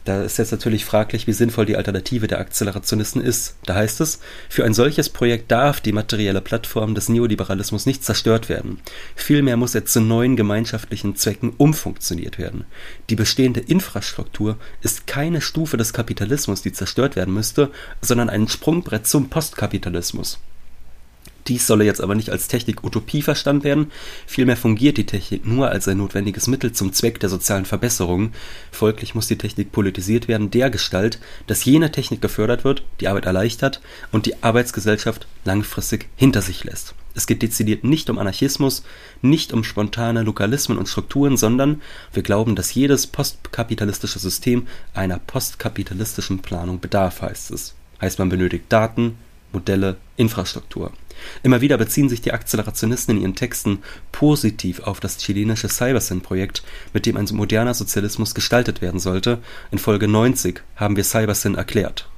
Da 0.05 0.23
ist 0.23 0.37
jetzt 0.37 0.53
natürlich 0.53 0.85
fraglich, 0.85 1.27
wie 1.27 1.33
sinnvoll 1.33 1.65
die 1.65 1.79
Alternative 1.79 2.27
der 2.27 2.39
Akzelerationisten 2.39 3.23
ist. 3.23 3.57
Da 3.65 3.75
heißt 3.75 4.03
es, 4.03 4.21
für 4.51 4.63
ein 4.65 4.75
solches 4.75 5.09
Projekt 5.09 5.51
darf 5.51 5.81
die 5.81 5.93
materielle 5.93 6.43
Plattform 6.43 6.95
des 6.95 7.09
Neoliberalismus 7.09 7.87
nicht 7.87 8.05
zerstört 8.05 8.51
werden. 8.51 8.81
Vielmehr 9.17 9.57
muss 9.57 9.75
er 9.75 9.87
zu 9.87 10.03
neuen 10.03 10.37
gemeinschaftlichen 10.37 11.17
Zwecken 11.17 11.55
umfunktioniert 11.57 12.39
werden. 12.39 12.67
Die 13.09 13.17
bestehende 13.17 13.61
Infrastruktur 13.61 14.59
ist 14.83 15.07
keine 15.07 15.41
Stufe 15.41 15.79
des 15.79 15.95
Kapitalismus, 15.95 16.61
die 16.61 16.73
zerstört 16.73 17.17
werden 17.17 17.33
müsste, 17.33 17.71
sondern 18.03 18.29
ein 18.29 18.47
Sprungbrett 18.47 19.07
zum 19.07 19.31
Postkapitalismus. 19.31 20.39
Dies 21.47 21.67
solle 21.67 21.85
jetzt 21.85 22.01
aber 22.01 22.15
nicht 22.15 22.31
als 22.31 22.49
Technik-Utopie 22.49 23.21
verstanden 23.21 23.65
werden, 23.65 23.93
vielmehr 24.27 24.57
fungiert 24.57 24.97
die 24.97 25.07
Technik 25.07 25.47
nur 25.47 25.69
als 25.69 25.87
ein 25.89 25.99
notwendiges 25.99 26.47
Mittel 26.47 26.73
zum 26.73 26.93
Zweck 26.95 27.21
der 27.21 27.29
sozialen 27.29 27.67
Verbesserung. 27.67 28.33
Folglich 28.73 29.15
muss 29.15 29.29
die 29.29 29.37
Technik 29.37 29.71
politisiert 29.71 30.27
werden, 30.27 30.51
dergestalt, 30.51 31.19
dass 31.47 31.65
jene 31.65 31.93
Technik 31.93 32.23
gefördert 32.23 32.65
wird, 32.65 32.83
die 33.01 33.09
Arbeit 33.09 33.27
erleichtert 33.27 33.83
und 34.11 34.25
die 34.25 34.43
Arbeitsgesellschaft 34.43 35.27
langfristig 35.45 36.09
hinter 36.17 36.41
sich 36.41 36.65
lässt. 36.65 36.95
Es 37.15 37.27
geht 37.27 37.43
dezidiert 37.43 37.85
nicht 37.85 38.11
um 38.11 38.19
Anarchismus, 38.19 38.83
nicht 39.23 39.53
um 39.53 39.63
spontane 39.63 40.23
Lokalismen 40.23 40.79
und 40.79 40.89
Strukturen, 40.89 41.37
sondern 41.37 41.81
wir 42.13 42.23
glauben, 42.23 42.57
dass 42.57 42.75
jedes 42.75 43.07
postkapitalistische 43.07 44.19
System 44.19 44.67
einer 44.95 45.21
postkapitalistischen 45.21 46.41
Planung 46.41 46.81
bedarf, 46.81 47.23
heißt 47.23 47.53
es. 47.53 47.75
Heißt, 48.01 48.19
man 48.19 48.31
benötigt 48.31 48.65
Daten, 48.69 49.17
Modelle, 49.55 49.97
Infrastruktur. 50.17 50.93
Immer 51.43 51.61
wieder 51.61 51.79
beziehen 51.79 52.09
sich 52.09 52.21
die 52.21 52.33
Akzelerationisten 52.33 53.17
in 53.17 53.23
ihren 53.23 53.35
Texten 53.35 53.79
positiv 54.13 54.81
auf 54.81 55.01
das 55.01 55.19
chilenische 55.19 55.69
Cybersyn-Projekt, 55.69 56.63
mit 56.93 57.07
dem 57.07 57.17
ein 57.17 57.29
moderner 57.33 57.75
Sozialismus 57.75 58.35
gestaltet 58.35 58.83
werden 58.83 59.01
sollte. 59.01 59.39
In 59.71 59.79
Folge 59.79 60.09
90 60.09 60.63
haben 60.77 60.97
wir 60.97 61.05
Cybersyn 61.05 61.55
erklärt. 61.55 62.09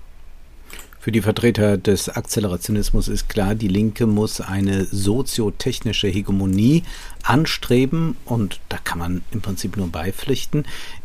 Für 1.06 1.12
die 1.12 1.22
Vertreter 1.22 1.78
des 1.78 2.08
Akzelerationismus 2.08 3.06
ist 3.06 3.28
klar, 3.28 3.54
die 3.54 3.68
Linke 3.68 4.06
muss 4.06 4.40
eine 4.40 4.86
soziotechnische 4.86 6.08
Hegemonie 6.08 6.82
anstreben 7.26 8.16
und 8.25 8.61
da 8.68 8.78
kann 8.78 8.99
man 8.99 9.23
im 9.33 9.40
Prinzip 9.40 9.76
nur 9.76 9.88
beipflichten. 9.88 10.64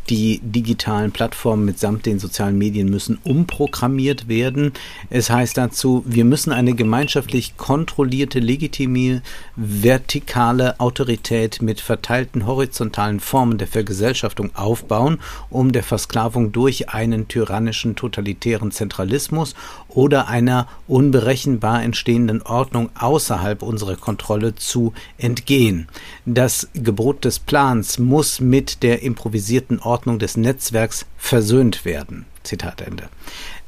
Die 0.10 0.42
digitalen 0.44 1.12
Plattformen 1.12 1.64
mitsamt 1.64 2.06
den 2.06 2.20
sozialen 2.20 2.58
Medien 2.58 2.90
müssen 2.90 3.18
umprogrammiert 3.24 4.28
werden. 4.28 4.74
Es 5.10 5.30
heißt 5.30 5.58
dazu, 5.58 6.04
wir 6.06 6.26
müssen 6.26 6.52
eine 6.52 6.74
gemeinschaftlich 6.74 7.56
kontrollierte, 7.56 8.40
legitime, 8.40 9.22
vertikale 9.56 10.80
Autorität 10.80 11.62
mit 11.62 11.80
verteilten 11.80 12.46
horizontalen 12.46 13.20
Formen 13.20 13.58
der 13.58 13.68
Vergesellschaftung 13.68 14.54
aufbauen, 14.56 15.20
um 15.50 15.72
der 15.72 15.84
Versklavung 15.84 16.52
durch 16.52 16.90
einen 16.90 17.28
tyrannischen, 17.28 17.96
totalitären 17.96 18.72
Zentralismus 18.72 19.56
oder 19.88 20.28
einer 20.28 20.68
unberechenbar 20.88 21.84
entstehenden 21.84 22.42
Ordnung 22.42 22.90
außerhalb 23.00 23.62
unserer 23.62 23.96
Kontrolle 23.96 24.56
zu 24.56 24.94
entgehen. 25.18 25.88
Das 26.26 26.70
Gebot 26.74 27.26
des 27.26 27.40
Plans 27.40 28.00
muss 28.00 28.40
mit 28.40 28.84
der 28.84 29.02
improvisierten 29.02 29.80
Ordnung 29.80 30.20
des 30.20 30.38
Netzwerks 30.38 31.06
versöhnt 31.18 31.86
werden. 31.86 32.26
Zitat 32.44 32.82
Ende. 32.82 33.10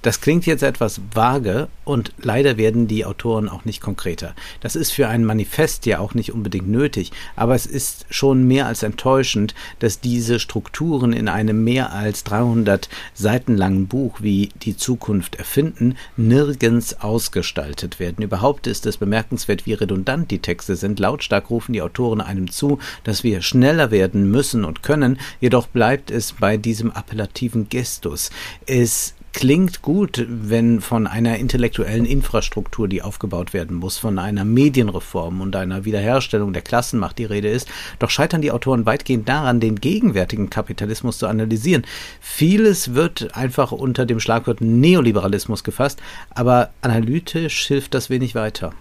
Das 0.04 0.20
klingt 0.20 0.46
jetzt 0.46 0.64
etwas 0.64 1.00
vage 1.14 1.70
und 1.86 2.12
leider 2.18 2.58
werden 2.58 2.90
die 2.90 3.06
Autoren 3.06 3.48
auch 3.48 3.64
nicht 3.64 3.80
konkreter. 3.80 4.36
Das 4.60 4.76
ist 4.76 4.92
für 4.92 5.08
ein 5.08 5.24
Manifest 5.24 5.86
ja 5.86 6.00
auch 6.00 6.14
nicht 6.14 6.34
unbedingt 6.34 6.68
nötig, 6.68 7.14
aber 7.38 7.56
es 7.56 7.66
ist 7.66 8.06
schon 8.10 8.46
mehr 8.46 8.68
als 8.68 8.84
enttäuschend, 8.84 9.56
dass 9.80 10.02
diese 10.02 10.42
Strukturen 10.42 11.14
in 11.14 11.30
einem 11.30 11.64
mehr 11.64 11.94
als 11.94 12.26
300 12.26 12.90
Seiten 13.14 13.56
langen 13.56 13.88
Buch 13.88 14.22
wie 14.22 14.50
Die 14.64 14.76
Zukunft 14.76 15.36
erfinden 15.36 15.96
nirgends 16.18 17.00
ausgestaltet 17.00 17.98
werden. 18.02 18.26
Überhaupt 18.26 18.68
ist 18.68 18.86
es 18.86 18.98
bemerkenswert, 18.98 19.66
wie 19.66 19.74
redundant 19.74 20.32
die 20.32 20.40
Texte 20.40 20.76
sind. 20.76 21.00
Lautstark 21.00 21.50
rufen 21.50 21.72
die 21.72 21.82
Autoren 21.82 22.20
einem 22.20 22.52
zu, 22.52 22.80
dass 23.06 23.24
wir 23.24 23.42
schneller 23.42 23.90
werden 23.90 24.30
müssen 24.30 24.66
und 24.66 24.84
können, 24.84 25.18
jedoch 25.40 25.68
bleibt 25.68 26.12
es 26.12 26.34
bei 26.34 26.58
diesem 26.58 26.92
appellativen 26.92 27.70
Gestus. 27.70 28.30
Es 28.66 29.14
klingt 29.34 29.82
gut, 29.82 30.26
wenn 30.30 30.80
von 30.80 31.08
einer 31.08 31.38
intellektuellen 31.38 32.06
Infrastruktur, 32.06 32.88
die 32.88 33.02
aufgebaut 33.02 33.54
werden 33.54 33.78
muss, 33.78 33.98
von 33.98 34.20
einer 34.20 34.46
Medienreform 34.46 35.42
und 35.42 35.56
einer 35.56 35.86
Wiederherstellung 35.86 36.54
der 36.54 36.62
Klassenmacht 36.62 37.18
die 37.18 37.26
Rede 37.26 37.50
ist. 37.50 37.68
Doch 38.00 38.10
scheitern 38.10 38.42
die 38.42 38.52
Autoren 38.52 38.86
weitgehend 38.86 39.28
daran, 39.28 39.60
den 39.60 39.82
gegenwärtigen 39.82 40.50
Kapitalismus 40.50 41.18
zu 41.18 41.28
analysieren. 41.28 41.84
Vieles 42.22 42.94
wird 42.94 43.36
einfach 43.36 43.72
unter 43.72 44.06
dem 44.06 44.20
Schlagwort 44.20 44.62
Neoliberalismus 44.62 45.64
gefasst, 45.64 46.02
aber 46.30 46.70
analytisch 46.82 47.66
hilft 47.66 47.94
das 47.94 48.10
wenig 48.10 48.36
weiter. 48.36 48.74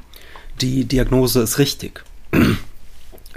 Die 0.61 0.85
Diagnose 0.85 1.41
ist 1.41 1.59
richtig. 1.59 2.05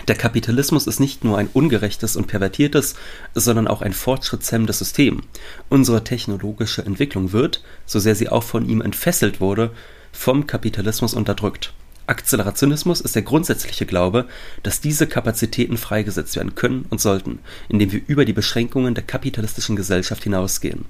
Der 0.08 0.16
Kapitalismus 0.16 0.86
ist 0.86 1.00
nicht 1.00 1.24
nur 1.24 1.40
ein 1.40 1.50
ungerechtes 1.52 2.16
und 2.16 2.28
pervertiertes, 2.28 2.96
sondern 3.34 3.68
auch 3.68 3.82
ein 3.82 3.94
fortschrittshemmendes 3.94 4.78
System. 4.78 5.22
Unsere 5.70 6.04
technologische 6.04 6.86
Entwicklung 6.86 7.32
wird, 7.32 7.64
so 7.88 7.98
sehr 8.00 8.14
sie 8.14 8.30
auch 8.30 8.44
von 8.44 8.70
ihm 8.70 8.82
entfesselt 8.82 9.42
wurde, 9.42 9.72
vom 10.12 10.46
Kapitalismus 10.46 11.16
unterdrückt. 11.16 11.74
Akzelerationismus 12.08 13.02
ist 13.02 13.16
der 13.16 13.24
grundsätzliche 13.24 13.88
Glaube, 13.88 14.28
dass 14.62 14.80
diese 14.80 15.08
Kapazitäten 15.08 15.78
freigesetzt 15.78 16.36
werden 16.36 16.54
können 16.54 16.86
und 16.92 17.02
sollten, 17.02 17.40
indem 17.68 17.92
wir 17.92 18.02
über 18.06 18.26
die 18.26 18.34
Beschränkungen 18.34 18.94
der 18.94 19.04
kapitalistischen 19.04 19.76
Gesellschaft 19.76 20.24
hinausgehen 20.24 20.86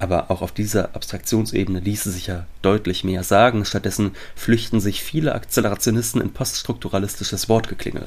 aber 0.00 0.30
auch 0.30 0.42
auf 0.42 0.52
dieser 0.52 0.94
Abstraktionsebene 0.96 1.80
ließe 1.80 2.10
sich 2.10 2.26
ja 2.26 2.46
deutlich 2.62 3.04
mehr 3.04 3.22
sagen. 3.22 3.64
Stattdessen 3.64 4.12
flüchten 4.34 4.80
sich 4.80 5.02
viele 5.02 5.34
Akzelerationisten 5.34 6.20
in 6.20 6.32
poststrukturalistisches 6.32 7.48
Wortgeklingel. 7.48 8.06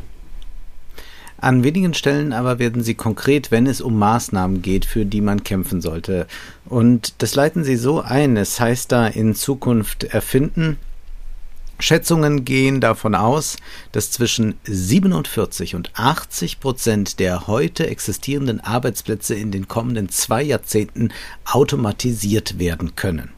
An 1.37 1.63
wenigen 1.63 1.93
Stellen 1.93 2.31
aber 2.31 2.57
werden 2.57 2.83
sie 2.83 2.95
konkret, 2.95 3.51
wenn 3.51 3.67
es 3.67 3.81
um 3.81 3.99
Maßnahmen 3.99 4.61
geht, 4.61 4.85
für 4.85 5.05
die 5.05 5.21
man 5.21 5.43
kämpfen 5.43 5.81
sollte. 5.81 6.25
Und 6.65 7.21
das 7.21 7.35
leiten 7.35 7.63
sie 7.63 7.75
so 7.75 8.01
ein. 8.01 8.37
Es 8.37 8.59
heißt 8.59 8.91
da 8.91 9.07
in 9.07 9.35
Zukunft 9.35 10.05
erfinden, 10.05 10.77
Schätzungen 11.79 12.45
gehen 12.45 12.79
davon 12.81 13.15
aus, 13.15 13.57
dass 13.91 14.11
zwischen 14.11 14.55
47 14.63 15.75
und 15.75 15.91
80 15.95 16.59
Prozent 16.59 17.19
der 17.19 17.47
heute 17.47 17.87
existierenden 17.87 18.61
Arbeitsplätze 18.61 19.35
in 19.35 19.51
den 19.51 19.67
kommenden 19.67 20.09
zwei 20.09 20.43
Jahrzehnten 20.43 21.09
automatisiert 21.45 22.59
werden 22.59 22.95
können. 22.95 23.31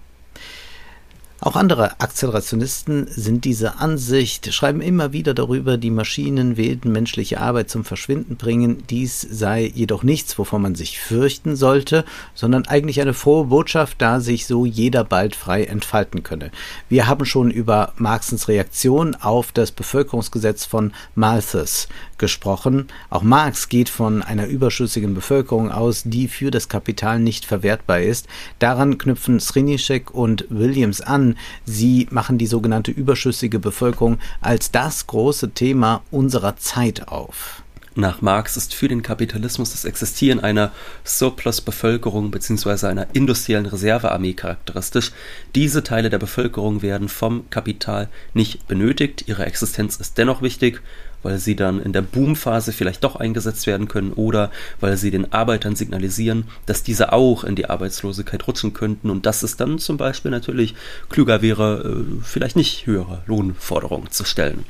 Auch 1.45 1.55
andere 1.55 1.99
Akzelerationisten 1.99 3.05
sind 3.07 3.45
dieser 3.45 3.79
Ansicht, 3.79 4.51
schreiben 4.51 4.81
immer 4.81 5.13
wieder 5.13 5.35
darüber, 5.35 5.77
die 5.77 5.91
Maschinen 5.91 6.57
werden 6.57 6.91
menschliche 6.91 7.39
Arbeit 7.39 7.69
zum 7.69 7.85
Verschwinden 7.85 8.35
bringen. 8.35 8.81
Dies 8.89 9.21
sei 9.21 9.71
jedoch 9.75 10.01
nichts, 10.01 10.39
wovon 10.39 10.63
man 10.63 10.73
sich 10.73 10.99
fürchten 10.99 11.55
sollte, 11.55 12.03
sondern 12.33 12.65
eigentlich 12.65 12.99
eine 12.99 13.13
frohe 13.13 13.45
Botschaft, 13.45 14.01
da 14.01 14.21
sich 14.21 14.47
so 14.47 14.65
jeder 14.65 15.03
bald 15.03 15.35
frei 15.35 15.65
entfalten 15.65 16.23
könne. 16.23 16.49
Wir 16.89 17.05
haben 17.05 17.25
schon 17.25 17.51
über 17.51 17.93
Marxens 17.97 18.47
Reaktion 18.47 19.13
auf 19.13 19.51
das 19.51 19.71
Bevölkerungsgesetz 19.71 20.65
von 20.65 20.93
Malthus 21.13 21.89
gesprochen. 22.17 22.87
Auch 23.09 23.21
Marx 23.21 23.69
geht 23.69 23.89
von 23.89 24.23
einer 24.23 24.47
überschüssigen 24.47 25.13
Bevölkerung 25.13 25.71
aus, 25.71 26.03
die 26.05 26.27
für 26.27 26.49
das 26.49 26.69
Kapital 26.69 27.19
nicht 27.19 27.45
verwertbar 27.45 28.01
ist. 28.01 28.27
Daran 28.57 28.97
knüpfen 28.97 29.39
Srinischek 29.39 30.11
und 30.11 30.45
Williams 30.49 31.01
an. 31.01 31.34
Sie 31.65 32.07
machen 32.09 32.37
die 32.37 32.47
sogenannte 32.47 32.91
überschüssige 32.91 33.59
Bevölkerung 33.59 34.19
als 34.41 34.71
das 34.71 35.07
große 35.07 35.51
Thema 35.51 36.01
unserer 36.11 36.57
Zeit 36.57 37.07
auf. 37.07 37.63
Nach 37.97 38.21
Marx 38.21 38.57
ist 38.57 38.73
für 38.73 38.89
den 38.89 39.01
Kapitalismus 39.01 39.71
das 39.71 39.85
Existieren 39.85 40.41
einer 40.41 40.73
Surplus-Bevölkerung 41.05 42.29
bzw. 42.29 42.87
einer 42.87 43.07
industriellen 43.13 43.65
Reservearmee 43.65 44.33
charakteristisch. 44.33 45.13
Diese 45.55 45.81
Teile 45.81 46.09
der 46.09 46.19
Bevölkerung 46.19 46.81
werden 46.81 47.07
vom 47.07 47.49
Kapital 47.49 48.09
nicht 48.33 48.67
benötigt, 48.67 49.23
ihre 49.27 49.45
Existenz 49.45 49.95
ist 49.95 50.17
dennoch 50.17 50.41
wichtig 50.41 50.81
weil 51.25 51.39
sie 51.39 51.55
dann 51.55 51.81
in 51.81 51.91
der 51.91 52.03
Boomphase 52.03 52.71
vielleicht 52.71 53.03
doch 53.03 53.15
eingesetzt 53.15 53.65
werden 53.65 53.87
können 53.87 54.13
oder 54.13 54.51
weil 54.79 54.95
sie 54.95 55.09
den 55.09 55.33
Arbeitern 55.33 55.75
signalisieren, 55.75 56.45
dass 56.67 56.83
diese 56.83 57.13
auch 57.13 57.43
in 57.43 57.55
die 57.55 57.67
Arbeitslosigkeit 57.67 58.47
rutschen 58.47 58.73
könnten 58.73 59.09
und 59.09 59.25
dass 59.25 59.41
es 59.41 59.57
dann 59.57 59.79
zum 59.79 59.97
Beispiel 59.97 60.29
natürlich 60.29 60.75
klüger 61.09 61.41
wäre, 61.41 62.05
äh, 62.05 62.21
vielleicht 62.23 62.55
nicht 62.55 62.85
höhere 62.85 63.23
Lohnforderungen 63.25 64.11
zu 64.11 64.23
stellen. 64.23 64.65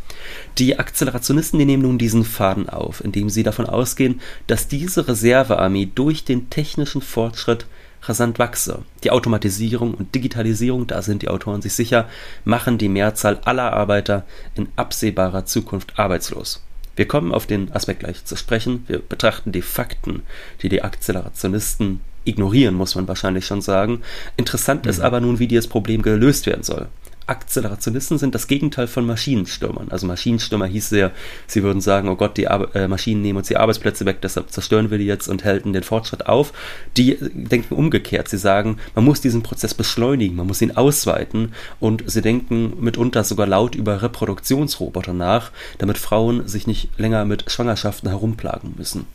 Die 0.58 0.80
Akzelerationisten, 0.80 1.60
die 1.60 1.65
nehmen 1.65 1.84
nun 1.84 1.98
diesen 1.98 2.24
Faden 2.24 2.70
auf, 2.70 3.04
indem 3.04 3.30
sie 3.30 3.44
davon 3.44 3.65
ausgehen, 3.65 4.22
dass 4.48 4.70
diese 4.70 5.10
Reservearmee 5.10 5.89
durch 5.94 6.24
den 6.24 6.50
technischen 6.50 7.02
Fortschritt 7.02 7.65
rasant 8.10 8.39
wachse. 8.39 8.84
Die 9.04 9.12
Automatisierung 9.12 9.94
und 9.94 10.13
Digitalisierung, 10.15 10.88
da 10.88 11.02
sind 11.02 11.22
die 11.22 11.30
Autoren 11.30 11.62
sich 11.62 11.74
sicher, 11.74 12.08
machen 12.44 12.78
die 12.78 12.89
Mehrzahl 12.89 13.39
aller 13.46 13.74
Arbeiter 13.74 14.26
in 14.56 14.68
absehbarer 14.76 15.46
Zukunft 15.46 16.00
arbeitslos. 16.00 16.62
Wir 16.96 17.08
kommen 17.08 17.34
auf 17.34 17.46
den 17.46 17.72
Aspekt 17.74 18.02
gleich 18.02 18.24
zu 18.24 18.36
sprechen. 18.36 18.86
Wir 18.88 19.00
betrachten 19.00 19.52
die 19.52 19.62
Fakten, 19.62 20.24
die 20.62 20.70
die 20.70 20.82
Akzelerationisten 20.82 22.00
ignorieren, 22.24 22.76
muss 22.76 22.96
man 22.96 23.08
wahrscheinlich 23.08 23.46
schon 23.46 23.62
sagen. 23.62 24.02
Interessant 24.38 24.86
mhm. 24.86 24.89
ist 24.89 25.00
aber 25.02 25.20
nun, 25.20 25.39
wie 25.39 25.48
dieses 25.48 25.68
Problem 25.68 26.02
gelöst 26.02 26.46
werden 26.46 26.63
soll. 26.63 26.88
Akzelerationisten 27.28 28.18
sind 28.18 28.36
das 28.36 28.48
Gegenteil 28.48 28.88
von 28.88 29.06
Maschinenstürmern. 29.06 29.88
Also 29.90 30.06
Maschinenstürmer 30.06 30.68
hieß 30.68 30.92
ja, 30.92 31.12
sie 31.48 31.64
würden 31.64 31.82
sagen, 31.82 32.08
oh 32.08 32.16
Gott, 32.16 32.38
die 32.38 32.48
Ar 32.48 32.76
äh, 32.76 32.88
Maschinen 32.88 33.22
nehmen 33.22 33.38
uns 33.38 33.48
die 33.48 33.58
Arbeitsplätze 33.58 34.06
weg, 34.06 34.22
deshalb 34.22 34.52
zerstören 34.52 34.92
wir 34.92 34.98
die 34.98 35.06
jetzt 35.06 35.28
und 35.28 35.44
halten 35.44 35.74
den 35.74 35.84
Fortschritt 35.84 36.28
auf. 36.28 36.54
Die 36.98 37.18
denken 37.20 37.74
umgekehrt. 37.74 38.28
Sie 38.28 38.38
sagen, 38.38 38.78
man 38.94 39.06
muss 39.06 39.22
diesen 39.22 39.44
Prozess 39.44 39.74
beschleunigen, 39.74 40.36
man 40.36 40.48
muss 40.48 40.62
ihn 40.62 40.76
ausweiten 40.78 41.54
und 41.80 42.04
sie 42.06 42.22
denken 42.22 42.74
mitunter 42.80 43.24
sogar 43.24 43.48
laut 43.48 43.76
über 43.76 44.02
Reproduktionsroboter 44.02 45.14
nach, 45.14 45.52
damit 45.80 45.98
Frauen 45.98 46.48
sich 46.48 46.68
nicht 46.68 46.90
länger 46.98 47.26
mit 47.26 47.50
Schwangerschaften 47.50 48.10
herumplagen 48.10 48.76
müssen. 48.78 49.06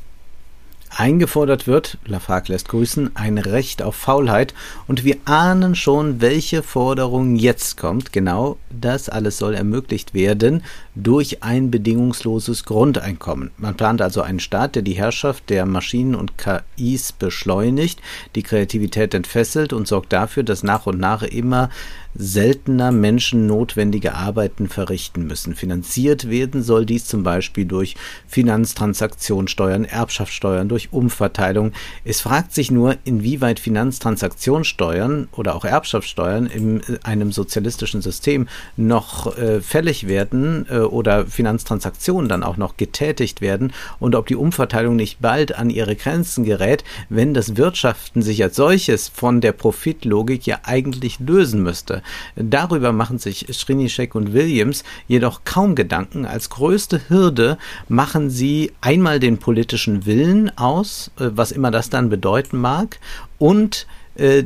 Eingefordert 0.97 1.69
wird, 1.69 1.99
Lafargue 2.05 2.53
lässt 2.53 2.69
grüßen, 2.69 3.13
ein 3.15 3.39
Recht 3.39 3.81
auf 3.81 3.95
Faulheit 3.95 4.55
und 4.89 5.05
wir 5.05 5.17
ahnen 5.25 5.77
schon, 5.77 6.21
welche 6.21 6.65
Forderung 6.65 7.37
jetzt 7.37 7.77
kommt. 7.77 8.13
Genau 8.13 8.59
das 8.71 9.09
alles 9.09 9.39
soll 9.39 9.55
ermöglicht 9.55 10.15
werden 10.15 10.65
durch 10.97 11.45
ein 11.45 11.71
bedingungsloses 11.71 12.65
Grundeinkommen. 12.65 13.53
Man 13.57 13.77
plant 13.77 14.03
also 14.03 14.21
einen 14.23 14.41
Staat, 14.41 14.75
der 14.75 14.83
die 14.83 14.95
Herrschaft 14.95 15.49
der 15.49 15.65
Maschinen 15.65 16.17
und 16.17 16.33
KIs 16.37 17.13
beschleunigt, 17.13 18.01
die 18.35 18.43
Kreativität 18.43 19.15
entfesselt 19.15 19.73
und 19.73 19.87
sorgt 19.87 20.13
dafür, 20.13 20.43
dass 20.43 20.65
nach 20.65 20.87
und 20.87 20.99
nach 20.99 21.23
immer 21.23 21.71
seltener 22.15 22.93
Menschen 22.93 23.47
notwendige 23.47 24.15
Arbeiten 24.15 24.69
verrichten 24.69 25.27
müssen. 25.27 25.55
Finanziert 25.55 26.29
werden 26.29 26.63
soll 26.63 26.87
dies 26.87 27.07
zum 27.07 27.23
Beispiel 27.23 27.65
durch 27.65 27.97
Finanztransaktionssteuern, 28.27 29.85
Erbschaftssteuern, 29.85 30.69
durch 30.69 30.93
Umverteilung. 30.93 31.73
Es 32.05 32.21
fragt 32.21 32.53
sich 32.53 32.71
nur, 32.71 32.97
inwieweit 33.05 33.61
Finanztransaktionssteuern 33.61 35.29
oder 35.33 35.55
auch 35.55 35.65
Erbschaftssteuern 35.65 36.47
in 36.47 36.83
einem 37.03 37.33
sozialistischen 37.33 38.03
System 38.03 38.49
noch 38.77 39.37
äh, 39.39 39.61
fällig 39.61 40.09
werden 40.09 40.67
äh, 40.69 40.79
oder 40.79 41.27
Finanztransaktionen 41.27 42.29
dann 42.29 42.43
auch 42.43 42.57
noch 42.57 42.77
getätigt 42.77 43.41
werden 43.41 43.73
und 43.99 44.15
ob 44.15 44.27
die 44.27 44.37
Umverteilung 44.37 44.97
nicht 44.97 45.21
bald 45.21 45.57
an 45.57 45.71
ihre 45.71 45.97
Grenzen 45.97 46.45
gerät, 46.45 46.85
wenn 47.09 47.35
das 47.35 47.57
Wirtschaften 47.57 48.23
sich 48.23 48.43
als 48.43 48.57
solches 48.57 49.09
von 49.09 49.41
der 49.41 49.53
Profitlogik 49.53 50.47
ja 50.47 50.61
eigentlich 50.65 51.21
lösen 51.21 51.63
müsste. 51.63 52.00
Darüber 52.37 52.93
machen 52.93 53.19
sich 53.19 53.47
Srinischek 53.51 54.15
und 54.15 54.33
Williams 54.33 54.85
jedoch 55.09 55.43
kaum 55.45 55.75
Gedanken. 55.75 56.27
Als 56.27 56.51
größte 56.51 57.09
Hürde 57.09 57.59
machen 57.89 58.31
sie 58.31 58.73
einmal 58.81 59.21
den 59.21 59.39
politischen 59.39 60.07
Willen 60.07 60.57
aus, 60.57 61.11
äh, 61.19 61.31
was 61.33 61.53
immer 61.53 61.71
das 61.71 61.91
dann 61.91 62.11
bedeuten 62.11 62.59
mag, 62.59 62.99
und 63.39 63.87
äh, 64.17 64.45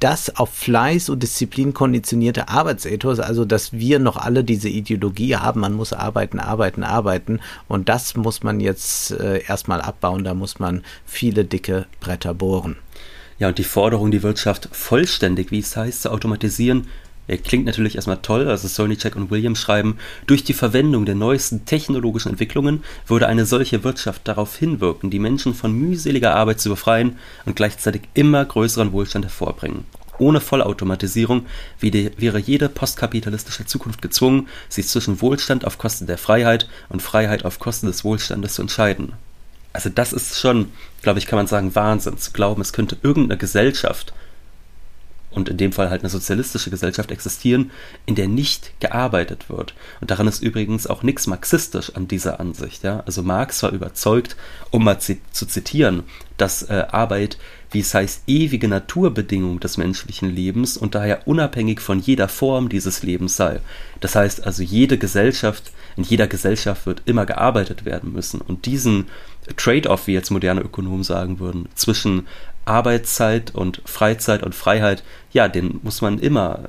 das 0.00 0.36
auf 0.36 0.50
Fleiß 0.50 1.08
und 1.08 1.22
Disziplin 1.22 1.74
konditionierte 1.74 2.48
Arbeitsethos, 2.48 3.18
also 3.18 3.44
dass 3.44 3.72
wir 3.72 3.98
noch 3.98 4.16
alle 4.16 4.44
diese 4.44 4.68
Ideologie 4.68 5.36
haben, 5.36 5.60
man 5.60 5.72
muss 5.72 5.92
arbeiten, 5.92 6.38
arbeiten, 6.38 6.84
arbeiten 6.84 7.40
und 7.66 7.88
das 7.88 8.16
muss 8.16 8.42
man 8.42 8.60
jetzt 8.60 9.10
äh, 9.10 9.42
erstmal 9.42 9.80
abbauen, 9.80 10.24
da 10.24 10.34
muss 10.34 10.58
man 10.60 10.84
viele 11.04 11.44
dicke 11.44 11.86
Bretter 12.00 12.34
bohren. 12.34 12.76
Ja, 13.38 13.48
und 13.48 13.58
die 13.58 13.64
Forderung, 13.64 14.10
die 14.10 14.22
Wirtschaft 14.22 14.68
vollständig, 14.72 15.50
wie 15.50 15.60
es 15.60 15.76
heißt, 15.76 16.02
zu 16.02 16.10
automatisieren, 16.10 16.88
Klingt 17.44 17.66
natürlich 17.66 17.96
erstmal 17.96 18.20
toll, 18.22 18.48
also 18.48 18.68
Solnicek 18.68 19.14
und 19.14 19.30
Williams 19.30 19.60
schreiben, 19.60 19.98
durch 20.26 20.44
die 20.44 20.54
Verwendung 20.54 21.04
der 21.04 21.14
neuesten 21.14 21.66
technologischen 21.66 22.30
Entwicklungen 22.30 22.82
würde 23.06 23.26
eine 23.26 23.44
solche 23.44 23.84
Wirtschaft 23.84 24.26
darauf 24.26 24.56
hinwirken, 24.56 25.10
die 25.10 25.18
Menschen 25.18 25.52
von 25.52 25.74
mühseliger 25.74 26.34
Arbeit 26.34 26.58
zu 26.58 26.70
befreien 26.70 27.18
und 27.44 27.54
gleichzeitig 27.54 28.02
immer 28.14 28.42
größeren 28.46 28.92
Wohlstand 28.92 29.26
hervorbringen. 29.26 29.84
Ohne 30.18 30.40
Vollautomatisierung 30.40 31.44
wäre 31.80 32.38
jede 32.38 32.70
postkapitalistische 32.70 33.66
Zukunft 33.66 34.00
gezwungen, 34.00 34.48
sich 34.70 34.88
zwischen 34.88 35.20
Wohlstand 35.20 35.66
auf 35.66 35.76
Kosten 35.76 36.06
der 36.06 36.18
Freiheit 36.18 36.66
und 36.88 37.02
Freiheit 37.02 37.44
auf 37.44 37.58
Kosten 37.58 37.86
des 37.88 38.04
Wohlstandes 38.04 38.54
zu 38.54 38.62
entscheiden. 38.62 39.12
Also 39.72 39.90
das 39.90 40.12
ist 40.12 40.38
schon, 40.38 40.72
glaube 41.02 41.18
ich, 41.18 41.26
kann 41.26 41.38
man 41.38 41.46
sagen, 41.46 41.74
Wahnsinn 41.74 42.18
zu 42.18 42.32
glauben, 42.32 42.62
es 42.62 42.72
könnte 42.72 42.96
irgendeine 43.02 43.38
Gesellschaft 43.38 44.12
und 45.30 45.48
in 45.48 45.56
dem 45.56 45.72
Fall 45.72 45.90
halt 45.90 46.02
eine 46.02 46.10
sozialistische 46.10 46.70
Gesellschaft 46.70 47.10
existieren, 47.10 47.70
in 48.06 48.14
der 48.14 48.28
nicht 48.28 48.72
gearbeitet 48.80 49.50
wird. 49.50 49.74
Und 50.00 50.10
daran 50.10 50.26
ist 50.26 50.42
übrigens 50.42 50.86
auch 50.86 51.02
nichts 51.02 51.26
marxistisch 51.26 51.94
an 51.94 52.08
dieser 52.08 52.40
Ansicht. 52.40 52.82
Ja? 52.82 53.02
Also 53.06 53.22
Marx 53.22 53.62
war 53.62 53.70
überzeugt, 53.70 54.36
um 54.70 54.84
mal 54.84 54.98
zu 55.00 55.18
zitieren, 55.46 56.04
dass 56.38 56.62
äh, 56.62 56.86
Arbeit, 56.90 57.36
wie 57.70 57.80
es 57.80 57.92
heißt, 57.92 58.22
ewige 58.26 58.68
Naturbedingung 58.68 59.60
des 59.60 59.76
menschlichen 59.76 60.34
Lebens 60.34 60.76
und 60.76 60.94
daher 60.94 61.28
unabhängig 61.28 61.80
von 61.80 62.00
jeder 62.00 62.28
Form 62.28 62.68
dieses 62.68 63.02
Lebens 63.02 63.36
sei. 63.36 63.60
Das 64.00 64.14
heißt 64.14 64.44
also, 64.44 64.62
jede 64.62 64.96
Gesellschaft, 64.96 65.72
in 65.96 66.04
jeder 66.04 66.26
Gesellschaft 66.26 66.86
wird 66.86 67.02
immer 67.04 67.26
gearbeitet 67.26 67.84
werden 67.84 68.12
müssen. 68.12 68.40
Und 68.40 68.64
diesen 68.66 69.06
Trade-off, 69.56 70.06
wie 70.06 70.12
jetzt 70.12 70.30
moderne 70.30 70.60
Ökonomen 70.60 71.04
sagen 71.04 71.40
würden, 71.40 71.68
zwischen 71.74 72.26
Arbeitszeit 72.68 73.54
und 73.54 73.80
Freizeit 73.86 74.42
und 74.42 74.54
Freiheit, 74.54 75.02
ja, 75.32 75.48
den 75.48 75.80
muss 75.82 76.02
man 76.02 76.18
immer, 76.18 76.68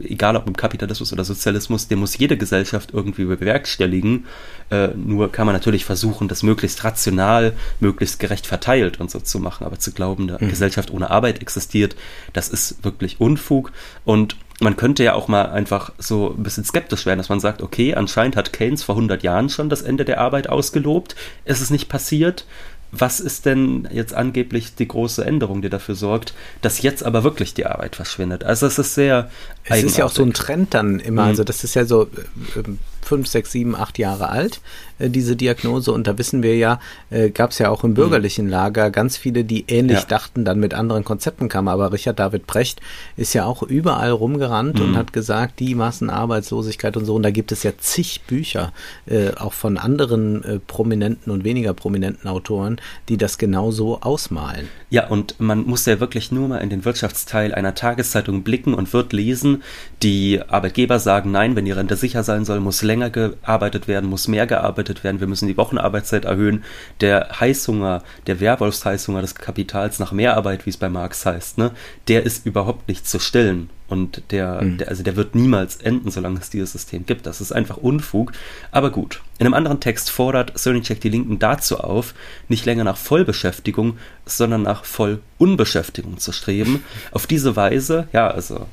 egal 0.00 0.36
ob 0.36 0.46
im 0.46 0.56
Kapitalismus 0.56 1.12
oder 1.12 1.24
Sozialismus, 1.24 1.88
den 1.88 1.98
muss 1.98 2.16
jede 2.16 2.36
Gesellschaft 2.36 2.90
irgendwie 2.92 3.24
bewerkstelligen. 3.24 4.26
Äh, 4.70 4.88
nur 4.94 5.32
kann 5.32 5.46
man 5.46 5.54
natürlich 5.54 5.84
versuchen, 5.84 6.28
das 6.28 6.42
möglichst 6.42 6.84
rational, 6.84 7.52
möglichst 7.80 8.20
gerecht 8.20 8.46
verteilt 8.46 9.00
und 9.00 9.10
so 9.10 9.18
zu 9.18 9.40
machen. 9.40 9.66
Aber 9.66 9.78
zu 9.78 9.92
glauben, 9.92 10.30
eine 10.30 10.38
mhm. 10.40 10.50
Gesellschaft 10.50 10.90
ohne 10.92 11.10
Arbeit 11.10 11.42
existiert, 11.42 11.96
das 12.32 12.48
ist 12.48 12.84
wirklich 12.84 13.20
Unfug. 13.20 13.72
Und 14.04 14.36
man 14.60 14.76
könnte 14.76 15.02
ja 15.02 15.14
auch 15.14 15.28
mal 15.28 15.46
einfach 15.46 15.92
so 15.98 16.34
ein 16.36 16.42
bisschen 16.42 16.64
skeptisch 16.64 17.06
werden, 17.06 17.18
dass 17.18 17.28
man 17.28 17.40
sagt, 17.40 17.62
okay, 17.62 17.94
anscheinend 17.94 18.36
hat 18.36 18.52
Keynes 18.52 18.82
vor 18.82 18.94
100 18.94 19.22
Jahren 19.22 19.48
schon 19.48 19.68
das 19.68 19.82
Ende 19.82 20.04
der 20.04 20.20
Arbeit 20.20 20.48
ausgelobt. 20.48 21.16
Es 21.44 21.60
ist 21.60 21.70
nicht 21.70 21.88
passiert 21.88 22.44
was 22.92 23.20
ist 23.20 23.46
denn 23.46 23.88
jetzt 23.92 24.14
angeblich 24.14 24.74
die 24.74 24.88
große 24.88 25.24
Änderung, 25.24 25.62
die 25.62 25.68
dafür 25.68 25.94
sorgt, 25.94 26.34
dass 26.60 26.82
jetzt 26.82 27.04
aber 27.04 27.22
wirklich 27.22 27.54
die 27.54 27.66
Arbeit 27.66 27.96
verschwindet? 27.96 28.44
Also 28.44 28.66
es 28.66 28.78
ist 28.78 28.94
sehr. 28.94 29.30
Es 29.64 29.82
ist 29.82 29.96
ja 29.96 30.04
auch 30.04 30.10
so 30.10 30.22
ein 30.22 30.32
Trend 30.32 30.74
dann 30.74 30.98
immer. 30.98 31.22
Mhm. 31.22 31.28
Also 31.28 31.44
das 31.44 31.62
ist 31.62 31.74
ja 31.74 31.84
so 31.84 32.04
äh, 32.04 32.62
fünf, 33.04 33.26
sechs, 33.26 33.52
sieben, 33.52 33.74
acht 33.74 33.98
Jahre 33.98 34.28
alt, 34.28 34.60
äh, 34.98 35.10
diese 35.10 35.36
Diagnose. 35.36 35.92
Und 35.92 36.06
da 36.06 36.18
wissen 36.18 36.42
wir 36.42 36.56
ja, 36.56 36.80
äh, 37.10 37.30
gab 37.30 37.50
es 37.50 37.58
ja 37.58 37.70
auch 37.70 37.84
im 37.84 37.90
mhm. 37.90 37.94
bürgerlichen 37.94 38.48
Lager 38.48 38.90
ganz 38.90 39.16
viele, 39.16 39.44
die 39.44 39.64
ähnlich 39.68 40.00
ja. 40.00 40.06
dachten, 40.06 40.44
dann 40.44 40.60
mit 40.60 40.74
anderen 40.74 41.04
Konzepten 41.04 41.48
kamen. 41.48 41.68
Aber 41.68 41.92
Richard 41.92 42.18
David 42.18 42.46
Brecht 42.46 42.80
ist 43.16 43.34
ja 43.34 43.44
auch 43.44 43.62
überall 43.62 44.10
rumgerannt 44.10 44.78
mhm. 44.78 44.84
und 44.84 44.96
hat 44.96 45.12
gesagt, 45.12 45.60
die 45.60 45.74
Massenarbeitslosigkeit 45.74 46.96
und 46.96 47.04
so. 47.04 47.14
Und 47.14 47.22
da 47.22 47.30
gibt 47.30 47.52
es 47.52 47.62
ja 47.62 47.72
zig 47.78 48.22
Bücher, 48.26 48.72
äh, 49.06 49.30
auch 49.36 49.52
von 49.52 49.78
anderen 49.78 50.44
äh, 50.44 50.58
prominenten 50.58 51.32
und 51.32 51.44
weniger 51.44 51.74
prominenten 51.74 52.28
Autoren, 52.28 52.80
die 53.08 53.16
das 53.16 53.38
genau 53.38 53.70
so 53.70 54.00
ausmalen. 54.00 54.68
Ja, 54.90 55.06
und 55.06 55.36
man 55.38 55.64
muss 55.64 55.86
ja 55.86 56.00
wirklich 56.00 56.32
nur 56.32 56.48
mal 56.48 56.58
in 56.58 56.70
den 56.70 56.84
Wirtschaftsteil 56.84 57.54
einer 57.54 57.74
Tageszeitung 57.74 58.42
blicken 58.42 58.74
und 58.74 58.92
wird 58.92 59.12
lesen, 59.12 59.62
die 60.02 60.40
Arbeitgeber 60.48 60.98
sagen, 60.98 61.30
nein, 61.30 61.54
wenn 61.54 61.64
die 61.64 61.72
Rente 61.72 61.96
sicher 61.96 62.24
sein 62.24 62.44
soll, 62.44 62.60
muss 62.60 62.82
länger 62.90 63.10
gearbeitet 63.10 63.86
werden, 63.86 64.10
muss 64.10 64.26
mehr 64.26 64.48
gearbeitet 64.48 65.04
werden, 65.04 65.20
wir 65.20 65.28
müssen 65.28 65.46
die 65.46 65.56
Wochenarbeitszeit 65.56 66.24
erhöhen. 66.24 66.64
Der 67.00 67.28
Heißhunger, 67.38 68.02
der 68.26 68.40
Werwolfsheißhunger 68.40 69.20
des 69.20 69.36
Kapitals 69.36 70.00
nach 70.00 70.10
Mehrarbeit, 70.10 70.66
wie 70.66 70.70
es 70.70 70.76
bei 70.76 70.88
Marx 70.88 71.24
heißt, 71.24 71.58
ne, 71.58 71.70
der 72.08 72.24
ist 72.24 72.46
überhaupt 72.46 72.88
nicht 72.88 73.06
zu 73.06 73.20
stillen. 73.20 73.70
Und 73.86 74.22
der, 74.30 74.62
mhm. 74.62 74.78
der, 74.78 74.88
also 74.88 75.02
der 75.02 75.16
wird 75.16 75.34
niemals 75.34 75.76
enden, 75.76 76.10
solange 76.10 76.38
es 76.38 76.50
dieses 76.50 76.72
System 76.72 77.06
gibt. 77.06 77.26
Das 77.26 77.40
ist 77.40 77.52
einfach 77.52 77.76
Unfug. 77.76 78.32
Aber 78.70 78.90
gut. 78.90 79.20
In 79.38 79.46
einem 79.46 79.54
anderen 79.54 79.80
Text 79.80 80.10
fordert 80.10 80.56
Cernicek 80.56 81.00
die 81.00 81.08
Linken 81.08 81.38
dazu 81.40 81.78
auf, 81.78 82.14
nicht 82.48 82.66
länger 82.66 82.84
nach 82.84 82.96
Vollbeschäftigung, 82.96 83.98
sondern 84.26 84.62
nach 84.62 84.84
Vollunbeschäftigung 84.84 86.18
zu 86.18 86.30
streben. 86.30 86.84
Auf 87.10 87.26
diese 87.26 87.56
Weise, 87.56 88.06
ja, 88.12 88.28
also 88.28 88.66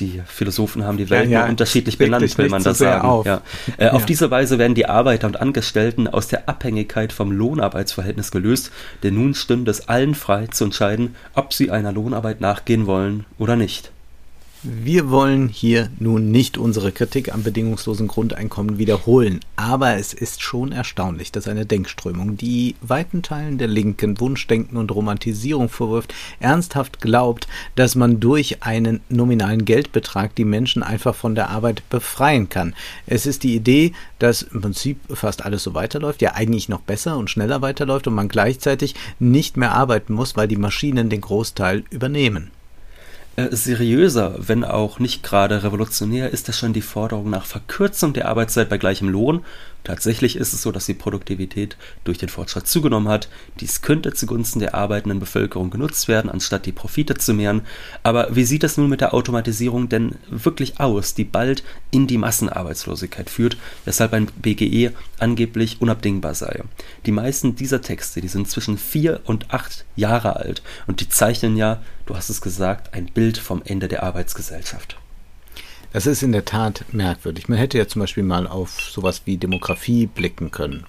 die 0.00 0.22
Philosophen 0.26 0.84
haben 0.84 0.96
die 0.96 1.10
Welt 1.10 1.26
ja, 1.26 1.30
ja, 1.30 1.40
nur 1.40 1.50
unterschiedlich 1.50 1.98
benannt, 1.98 2.36
will 2.38 2.48
man 2.48 2.62
das 2.62 2.78
sagen. 2.78 3.22
Ja. 3.24 3.42
Äh, 3.76 3.86
ja. 3.86 3.92
Auf 3.92 4.06
diese 4.06 4.30
Weise 4.30 4.58
werden 4.58 4.74
die 4.74 4.86
Arbeiter 4.86 5.26
und 5.26 5.40
Angestellten 5.40 6.08
aus 6.08 6.28
der 6.28 6.48
Abhängigkeit 6.48 7.12
vom 7.12 7.32
Lohnarbeitsverhältnis 7.32 8.30
gelöst, 8.30 8.70
denn 9.02 9.14
nun 9.14 9.34
stünde 9.34 9.70
es 9.70 9.88
allen 9.88 10.14
frei 10.14 10.46
zu 10.46 10.64
entscheiden, 10.64 11.14
ob 11.34 11.52
sie 11.52 11.70
einer 11.70 11.92
Lohnarbeit 11.92 12.40
nachgehen 12.40 12.86
wollen 12.86 13.24
oder 13.38 13.56
nicht. 13.56 13.92
Wir 14.64 15.08
wollen 15.08 15.48
hier 15.48 15.88
nun 16.00 16.32
nicht 16.32 16.58
unsere 16.58 16.90
Kritik 16.90 17.32
am 17.32 17.44
bedingungslosen 17.44 18.08
Grundeinkommen 18.08 18.76
wiederholen, 18.76 19.38
aber 19.54 19.94
es 19.94 20.12
ist 20.12 20.42
schon 20.42 20.72
erstaunlich, 20.72 21.30
dass 21.30 21.46
eine 21.46 21.64
Denkströmung, 21.64 22.36
die 22.36 22.74
weiten 22.80 23.22
Teilen 23.22 23.58
der 23.58 23.68
Linken 23.68 24.18
Wunschdenken 24.18 24.76
und 24.76 24.90
Romantisierung 24.90 25.68
vorwirft, 25.68 26.12
ernsthaft 26.40 27.00
glaubt, 27.00 27.46
dass 27.76 27.94
man 27.94 28.18
durch 28.18 28.64
einen 28.64 28.98
nominalen 29.08 29.64
Geldbetrag 29.64 30.34
die 30.34 30.44
Menschen 30.44 30.82
einfach 30.82 31.14
von 31.14 31.36
der 31.36 31.50
Arbeit 31.50 31.88
befreien 31.88 32.48
kann. 32.48 32.74
Es 33.06 33.26
ist 33.26 33.44
die 33.44 33.54
Idee, 33.54 33.92
dass 34.18 34.42
im 34.42 34.60
Prinzip 34.60 34.98
fast 35.14 35.44
alles 35.44 35.62
so 35.62 35.74
weiterläuft, 35.74 36.20
ja 36.20 36.34
eigentlich 36.34 36.68
noch 36.68 36.80
besser 36.80 37.16
und 37.16 37.30
schneller 37.30 37.62
weiterläuft 37.62 38.08
und 38.08 38.14
man 38.14 38.26
gleichzeitig 38.26 38.96
nicht 39.20 39.56
mehr 39.56 39.70
arbeiten 39.70 40.14
muss, 40.14 40.36
weil 40.36 40.48
die 40.48 40.56
Maschinen 40.56 41.10
den 41.10 41.20
Großteil 41.20 41.84
übernehmen. 41.90 42.50
Äh, 43.38 43.54
seriöser, 43.54 44.34
wenn 44.38 44.64
auch 44.64 44.98
nicht 44.98 45.22
gerade 45.22 45.62
revolutionär, 45.62 46.30
ist 46.30 46.48
das 46.48 46.58
schon 46.58 46.72
die 46.72 46.82
Forderung 46.82 47.30
nach 47.30 47.46
Verkürzung 47.46 48.12
der 48.12 48.26
Arbeitszeit 48.26 48.68
bei 48.68 48.78
gleichem 48.78 49.08
Lohn 49.08 49.44
Tatsächlich 49.84 50.36
ist 50.36 50.52
es 50.52 50.60
so, 50.62 50.70
dass 50.70 50.84
die 50.84 50.94
Produktivität 50.94 51.76
durch 52.04 52.18
den 52.18 52.28
Fortschritt 52.28 52.66
zugenommen 52.66 53.08
hat. 53.08 53.28
Dies 53.60 53.80
könnte 53.80 54.12
zugunsten 54.12 54.60
der 54.60 54.74
arbeitenden 54.74 55.18
Bevölkerung 55.18 55.70
genutzt 55.70 56.08
werden, 56.08 56.30
anstatt 56.30 56.66
die 56.66 56.72
Profite 56.72 57.14
zu 57.14 57.32
mehren. 57.32 57.62
Aber 58.02 58.36
wie 58.36 58.44
sieht 58.44 58.64
es 58.64 58.76
nun 58.76 58.90
mit 58.90 59.00
der 59.00 59.14
Automatisierung 59.14 59.88
denn 59.88 60.16
wirklich 60.28 60.78
aus, 60.78 61.14
die 61.14 61.24
bald 61.24 61.64
in 61.90 62.06
die 62.06 62.18
Massenarbeitslosigkeit 62.18 63.30
führt, 63.30 63.56
weshalb 63.86 64.12
ein 64.12 64.26
BGE 64.26 64.92
angeblich 65.18 65.80
unabdingbar 65.80 66.34
sei? 66.34 66.62
Die 67.06 67.12
meisten 67.12 67.56
dieser 67.56 67.80
Texte, 67.80 68.20
die 68.20 68.28
sind 68.28 68.50
zwischen 68.50 68.76
vier 68.76 69.20
und 69.24 69.54
acht 69.54 69.86
Jahre 69.96 70.36
alt 70.36 70.62
und 70.86 71.00
die 71.00 71.08
zeichnen 71.08 71.56
ja, 71.56 71.80
du 72.04 72.14
hast 72.14 72.28
es 72.28 72.42
gesagt, 72.42 72.92
ein 72.92 73.06
Bild 73.06 73.38
vom 73.38 73.62
Ende 73.64 73.88
der 73.88 74.02
Arbeitsgesellschaft. 74.02 74.98
Das 75.92 76.06
ist 76.06 76.22
in 76.22 76.32
der 76.32 76.44
Tat 76.44 76.84
merkwürdig. 76.92 77.48
Man 77.48 77.58
hätte 77.58 77.78
ja 77.78 77.88
zum 77.88 78.00
Beispiel 78.00 78.22
mal 78.22 78.46
auf 78.46 78.80
sowas 78.80 79.22
wie 79.24 79.38
Demografie 79.38 80.06
blicken 80.06 80.50
können. 80.50 80.84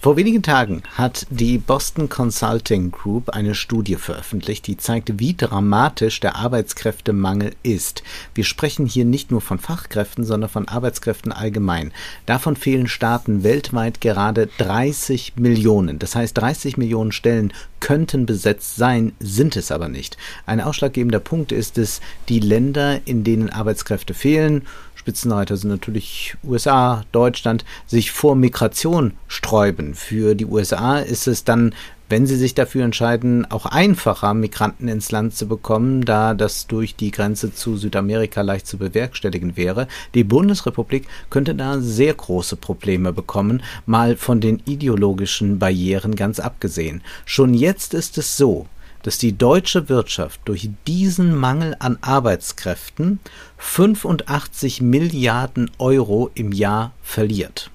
Vor 0.00 0.16
wenigen 0.16 0.42
Tagen 0.42 0.82
hat 0.94 1.26
die 1.30 1.58
Boston 1.58 2.08
Consulting 2.08 2.92
Group 2.92 3.30
eine 3.30 3.54
Studie 3.56 3.96
veröffentlicht, 3.96 4.66
die 4.68 4.76
zeigt, 4.76 5.18
wie 5.18 5.34
dramatisch 5.34 6.20
der 6.20 6.36
Arbeitskräftemangel 6.36 7.54
ist. 7.64 8.04
Wir 8.34 8.44
sprechen 8.44 8.86
hier 8.86 9.04
nicht 9.04 9.32
nur 9.32 9.40
von 9.40 9.58
Fachkräften, 9.58 10.24
sondern 10.24 10.50
von 10.50 10.68
Arbeitskräften 10.68 11.32
allgemein. 11.32 11.92
Davon 12.24 12.54
fehlen 12.54 12.86
Staaten 12.86 13.42
weltweit 13.42 14.00
gerade 14.00 14.48
30 14.58 15.32
Millionen. 15.36 15.98
Das 15.98 16.14
heißt, 16.14 16.38
30 16.38 16.76
Millionen 16.76 17.10
Stellen 17.10 17.52
könnten 17.80 18.26
besetzt 18.26 18.76
sein, 18.76 19.12
sind 19.18 19.56
es 19.56 19.72
aber 19.72 19.88
nicht. 19.88 20.16
Ein 20.44 20.60
ausschlaggebender 20.60 21.20
Punkt 21.20 21.52
ist 21.52 21.78
es, 21.78 22.00
die 22.28 22.40
Länder, 22.40 23.00
in 23.06 23.24
denen 23.24 23.50
Arbeitskräfte 23.50 24.14
fehlen, 24.14 24.62
Spitzenreiter 25.06 25.56
sind 25.56 25.70
natürlich 25.70 26.36
USA, 26.42 27.04
Deutschland, 27.12 27.64
sich 27.86 28.10
vor 28.10 28.34
Migration 28.34 29.12
sträuben. 29.28 29.94
Für 29.94 30.34
die 30.34 30.46
USA 30.46 30.98
ist 30.98 31.28
es 31.28 31.44
dann 31.44 31.72
wenn 32.08 32.26
sie 32.26 32.36
sich 32.36 32.54
dafür 32.54 32.84
entscheiden, 32.84 33.50
auch 33.50 33.66
einfacher 33.66 34.32
Migranten 34.32 34.86
ins 34.86 35.10
Land 35.10 35.34
zu 35.34 35.48
bekommen, 35.48 36.04
da 36.04 36.34
das 36.34 36.68
durch 36.68 36.94
die 36.94 37.10
Grenze 37.10 37.52
zu 37.52 37.76
Südamerika 37.76 38.42
leicht 38.42 38.68
zu 38.68 38.78
bewerkstelligen 38.78 39.56
wäre. 39.56 39.88
Die 40.14 40.22
Bundesrepublik 40.22 41.08
könnte 41.30 41.56
da 41.56 41.80
sehr 41.80 42.14
große 42.14 42.54
Probleme 42.54 43.12
bekommen, 43.12 43.60
mal 43.86 44.16
von 44.16 44.40
den 44.40 44.62
ideologischen 44.66 45.58
Barrieren 45.58 46.14
ganz 46.14 46.38
abgesehen. 46.38 47.02
Schon 47.24 47.54
jetzt 47.54 47.92
ist 47.92 48.18
es 48.18 48.36
so, 48.36 48.66
dass 49.06 49.18
die 49.18 49.38
deutsche 49.38 49.88
Wirtschaft 49.88 50.40
durch 50.46 50.68
diesen 50.88 51.36
Mangel 51.36 51.76
an 51.78 51.96
Arbeitskräften 52.00 53.20
85 53.56 54.82
Milliarden 54.82 55.70
Euro 55.78 56.32
im 56.34 56.50
Jahr 56.50 56.92
verliert. 57.04 57.70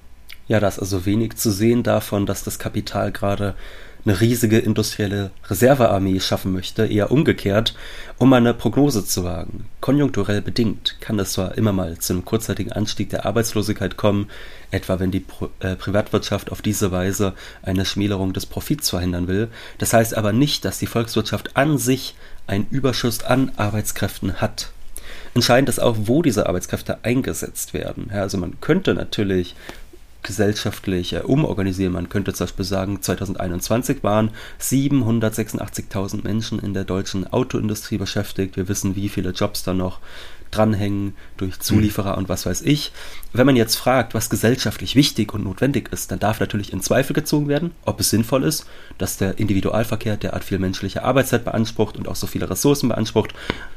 Ja, 0.46 0.60
da 0.60 0.68
ist 0.68 0.78
also 0.78 1.06
wenig 1.06 1.36
zu 1.36 1.50
sehen 1.50 1.82
davon, 1.82 2.26
dass 2.26 2.44
das 2.44 2.58
Kapital 2.58 3.12
gerade 3.12 3.54
eine 4.04 4.20
riesige 4.20 4.58
industrielle 4.58 5.30
Reservearmee 5.48 6.18
schaffen 6.20 6.52
möchte, 6.52 6.86
eher 6.86 7.10
umgekehrt, 7.10 7.74
um 8.18 8.32
eine 8.32 8.52
Prognose 8.52 9.04
zu 9.04 9.24
wagen. 9.24 9.66
Konjunkturell 9.80 10.42
bedingt 10.42 10.96
kann 11.00 11.18
es 11.18 11.32
zwar 11.32 11.56
immer 11.56 11.72
mal 11.72 11.98
zu 11.98 12.12
einem 12.12 12.24
kurzzeitigen 12.24 12.72
Anstieg 12.72 13.10
der 13.10 13.26
Arbeitslosigkeit 13.26 13.96
kommen, 13.96 14.28
etwa 14.70 14.98
wenn 14.98 15.10
die 15.10 15.20
Pro 15.20 15.50
äh, 15.60 15.76
Privatwirtschaft 15.76 16.50
auf 16.50 16.62
diese 16.62 16.90
Weise 16.90 17.34
eine 17.62 17.84
Schmälerung 17.84 18.32
des 18.32 18.46
Profits 18.46 18.90
verhindern 18.90 19.28
will. 19.28 19.48
Das 19.78 19.92
heißt 19.92 20.16
aber 20.16 20.32
nicht, 20.32 20.64
dass 20.64 20.78
die 20.78 20.86
Volkswirtschaft 20.86 21.56
an 21.56 21.78
sich 21.78 22.16
einen 22.46 22.66
Überschuss 22.70 23.22
an 23.22 23.52
Arbeitskräften 23.56 24.40
hat. 24.40 24.72
Entscheidend 25.34 25.68
ist 25.68 25.80
auch, 25.80 25.96
wo 26.00 26.22
diese 26.22 26.46
Arbeitskräfte 26.46 27.04
eingesetzt 27.04 27.72
werden. 27.72 28.10
Ja, 28.12 28.22
also 28.22 28.36
man 28.36 28.60
könnte 28.60 28.94
natürlich 28.94 29.54
gesellschaftlich 30.22 31.14
äh, 31.14 31.20
umorganisieren. 31.20 31.92
Man 31.92 32.08
könnte 32.08 32.32
zum 32.32 32.46
Beispiel 32.46 32.64
sagen, 32.64 33.02
2021 33.02 34.02
waren 34.02 34.30
786.000 34.60 36.22
Menschen 36.24 36.58
in 36.58 36.74
der 36.74 36.84
deutschen 36.84 37.26
Autoindustrie 37.26 37.98
beschäftigt. 37.98 38.56
Wir 38.56 38.68
wissen, 38.68 38.96
wie 38.96 39.08
viele 39.08 39.30
Jobs 39.30 39.62
da 39.62 39.74
noch 39.74 40.00
dranhängen 40.52 41.14
durch 41.36 41.58
Zulieferer 41.58 42.16
und 42.16 42.28
was 42.28 42.46
weiß 42.46 42.62
ich. 42.62 42.92
Wenn 43.32 43.46
man 43.46 43.56
jetzt 43.56 43.76
fragt, 43.76 44.14
was 44.14 44.30
gesellschaftlich 44.30 44.94
wichtig 44.94 45.32
und 45.34 45.44
notwendig 45.44 45.90
ist, 45.90 46.12
dann 46.12 46.18
darf 46.18 46.38
natürlich 46.38 46.72
in 46.72 46.82
Zweifel 46.82 47.14
gezogen 47.14 47.48
werden, 47.48 47.72
ob 47.84 47.98
es 47.98 48.10
sinnvoll 48.10 48.44
ist, 48.44 48.66
dass 48.98 49.16
der 49.16 49.38
Individualverkehr 49.38 50.16
derart 50.16 50.44
viel 50.44 50.58
menschliche 50.58 51.02
Arbeitszeit 51.02 51.44
beansprucht 51.44 51.96
und 51.96 52.06
auch 52.06 52.16
so 52.16 52.26
viele 52.26 52.48
Ressourcen 52.48 52.90
beansprucht 52.90 53.32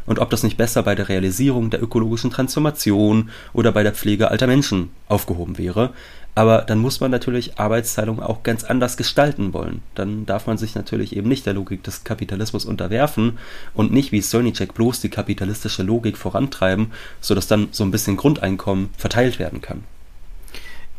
und 0.05 0.19
ob 0.19 0.29
das 0.29 0.43
nicht 0.43 0.57
besser 0.57 0.83
bei 0.83 0.93
der 0.93 1.09
Realisierung 1.09 1.69
der 1.69 1.81
ökologischen 1.81 2.29
Transformation 2.29 3.29
oder 3.53 3.71
bei 3.71 3.83
der 3.83 3.93
Pflege 3.93 4.29
alter 4.29 4.47
Menschen 4.47 4.89
aufgehoben 5.07 5.57
wäre. 5.57 5.93
Aber 6.35 6.63
dann 6.63 6.79
muss 6.79 6.99
man 6.99 7.11
natürlich 7.11 7.57
Arbeitsteilung 7.57 8.21
auch 8.21 8.43
ganz 8.43 8.65
anders 8.65 8.97
gestalten 8.97 9.53
wollen. 9.53 9.81
Dann 9.95 10.25
darf 10.25 10.47
man 10.47 10.57
sich 10.57 10.75
natürlich 10.75 11.15
eben 11.15 11.29
nicht 11.29 11.45
der 11.45 11.53
Logik 11.53 11.81
des 11.83 12.03
Kapitalismus 12.03 12.65
unterwerfen 12.65 13.39
und 13.73 13.93
nicht 13.93 14.11
wie 14.11 14.21
Sonichek 14.21 14.73
bloß 14.73 14.99
die 14.99 15.09
kapitalistische 15.09 15.83
Logik 15.83 16.17
vorantreiben, 16.17 16.91
sodass 17.21 17.47
dann 17.47 17.69
so 17.71 17.85
ein 17.85 17.91
bisschen 17.91 18.17
Grundeinkommen 18.17 18.89
verteilt 18.97 19.39
werden 19.39 19.61
kann. 19.61 19.83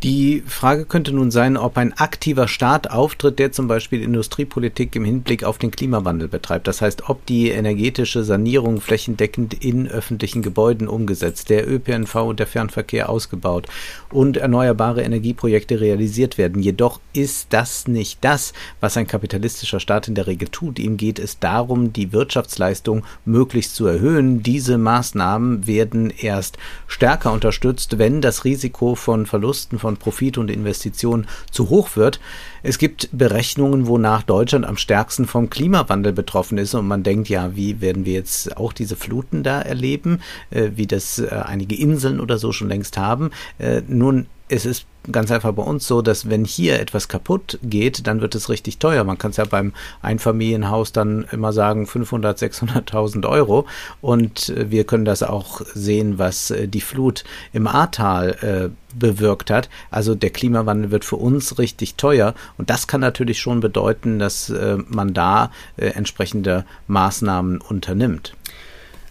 Die 0.02 0.42
Frage 0.46 0.84
könnte 0.84 1.12
nun 1.12 1.30
sein, 1.30 1.56
ob 1.56 1.78
ein 1.78 1.94
aktiver 1.94 2.48
Staat 2.48 2.90
auftritt, 2.90 3.38
der 3.38 3.52
zum 3.52 3.66
Beispiel 3.66 4.02
Industriepolitik 4.02 4.94
im 4.94 5.06
Hinblick 5.06 5.42
auf 5.42 5.56
den 5.56 5.70
Klimawandel 5.70 6.28
betreibt. 6.28 6.68
Das 6.68 6.82
heißt, 6.82 7.08
ob 7.08 7.24
die 7.24 7.48
energetische 7.48 8.22
Sanierung 8.22 8.82
flächendeckend 8.82 9.64
in 9.64 9.88
öffentlichen 9.88 10.42
Gebäuden 10.42 10.86
umgesetzt, 10.86 11.48
der 11.48 11.66
ÖPNV 11.66 12.14
und 12.16 12.40
der 12.40 12.46
Fernverkehr 12.46 13.08
ausgebaut 13.08 13.68
und 14.10 14.36
erneuerbare 14.36 15.02
Energieprojekte 15.02 15.80
realisiert 15.80 16.36
werden. 16.36 16.62
Jedoch 16.62 17.00
ist 17.14 17.54
das 17.54 17.88
nicht 17.88 18.18
das, 18.20 18.52
was 18.80 18.98
ein 18.98 19.06
kapitalistischer 19.06 19.80
Staat 19.80 20.08
in 20.08 20.14
der 20.14 20.26
Regel 20.26 20.48
tut. 20.48 20.78
Ihm 20.78 20.98
geht 20.98 21.18
es 21.18 21.38
darum, 21.38 21.94
die 21.94 22.12
Wirtschaftsleistung 22.12 23.04
möglichst 23.24 23.74
zu 23.74 23.86
erhöhen. 23.86 24.42
Diese 24.42 24.76
Maßnahmen 24.76 25.66
werden 25.66 26.10
erst 26.10 26.58
stärker 26.86 27.32
unterstützt, 27.32 27.98
wenn 27.98 28.20
das 28.20 28.44
Risiko 28.44 28.94
von 28.94 29.24
Verlusten 29.24 29.78
von 29.78 29.85
Profit 29.94 30.38
und 30.38 30.50
Investitionen 30.50 31.28
zu 31.52 31.70
hoch 31.70 31.94
wird. 31.94 32.18
Es 32.64 32.78
gibt 32.78 33.08
Berechnungen, 33.12 33.86
wonach 33.86 34.24
Deutschland 34.24 34.66
am 34.66 34.76
stärksten 34.76 35.26
vom 35.26 35.50
Klimawandel 35.50 36.12
betroffen 36.12 36.58
ist 36.58 36.74
und 36.74 36.88
man 36.88 37.04
denkt, 37.04 37.28
ja, 37.28 37.54
wie 37.54 37.80
werden 37.80 38.04
wir 38.04 38.14
jetzt 38.14 38.56
auch 38.56 38.72
diese 38.72 38.96
Fluten 38.96 39.44
da 39.44 39.60
erleben, 39.60 40.20
äh, 40.50 40.70
wie 40.74 40.88
das 40.88 41.20
äh, 41.20 41.28
einige 41.28 41.76
Inseln 41.76 42.18
oder 42.18 42.38
so 42.38 42.50
schon 42.50 42.68
längst 42.68 42.98
haben. 42.98 43.30
Äh, 43.58 43.82
nun, 43.86 44.26
es 44.48 44.66
ist 44.66 44.86
ganz 45.10 45.30
einfach 45.30 45.52
bei 45.52 45.62
uns 45.62 45.86
so, 45.86 46.02
dass 46.02 46.28
wenn 46.30 46.44
hier 46.44 46.80
etwas 46.80 47.08
kaputt 47.08 47.58
geht, 47.62 48.06
dann 48.06 48.20
wird 48.20 48.34
es 48.34 48.48
richtig 48.48 48.78
teuer. 48.78 49.04
Man 49.04 49.18
kann 49.18 49.30
es 49.30 49.36
ja 49.36 49.44
beim 49.44 49.72
Einfamilienhaus 50.02 50.92
dann 50.92 51.26
immer 51.32 51.52
sagen 51.52 51.86
500, 51.86 52.38
600.000 52.38 53.28
Euro. 53.28 53.66
Und 54.00 54.50
äh, 54.50 54.70
wir 54.70 54.84
können 54.84 55.04
das 55.04 55.22
auch 55.22 55.60
sehen, 55.74 56.18
was 56.18 56.50
äh, 56.50 56.68
die 56.68 56.80
Flut 56.80 57.24
im 57.52 57.66
Ahrtal 57.66 58.72
äh, 58.72 58.98
bewirkt 58.98 59.50
hat. 59.50 59.68
Also 59.90 60.14
der 60.14 60.30
Klimawandel 60.30 60.90
wird 60.90 61.04
für 61.04 61.16
uns 61.16 61.58
richtig 61.58 61.96
teuer. 61.96 62.34
Und 62.56 62.70
das 62.70 62.86
kann 62.86 63.00
natürlich 63.00 63.40
schon 63.40 63.60
bedeuten, 63.60 64.18
dass 64.18 64.50
äh, 64.50 64.78
man 64.88 65.14
da 65.14 65.50
äh, 65.76 65.88
entsprechende 65.88 66.64
Maßnahmen 66.88 67.60
unternimmt. 67.60 68.34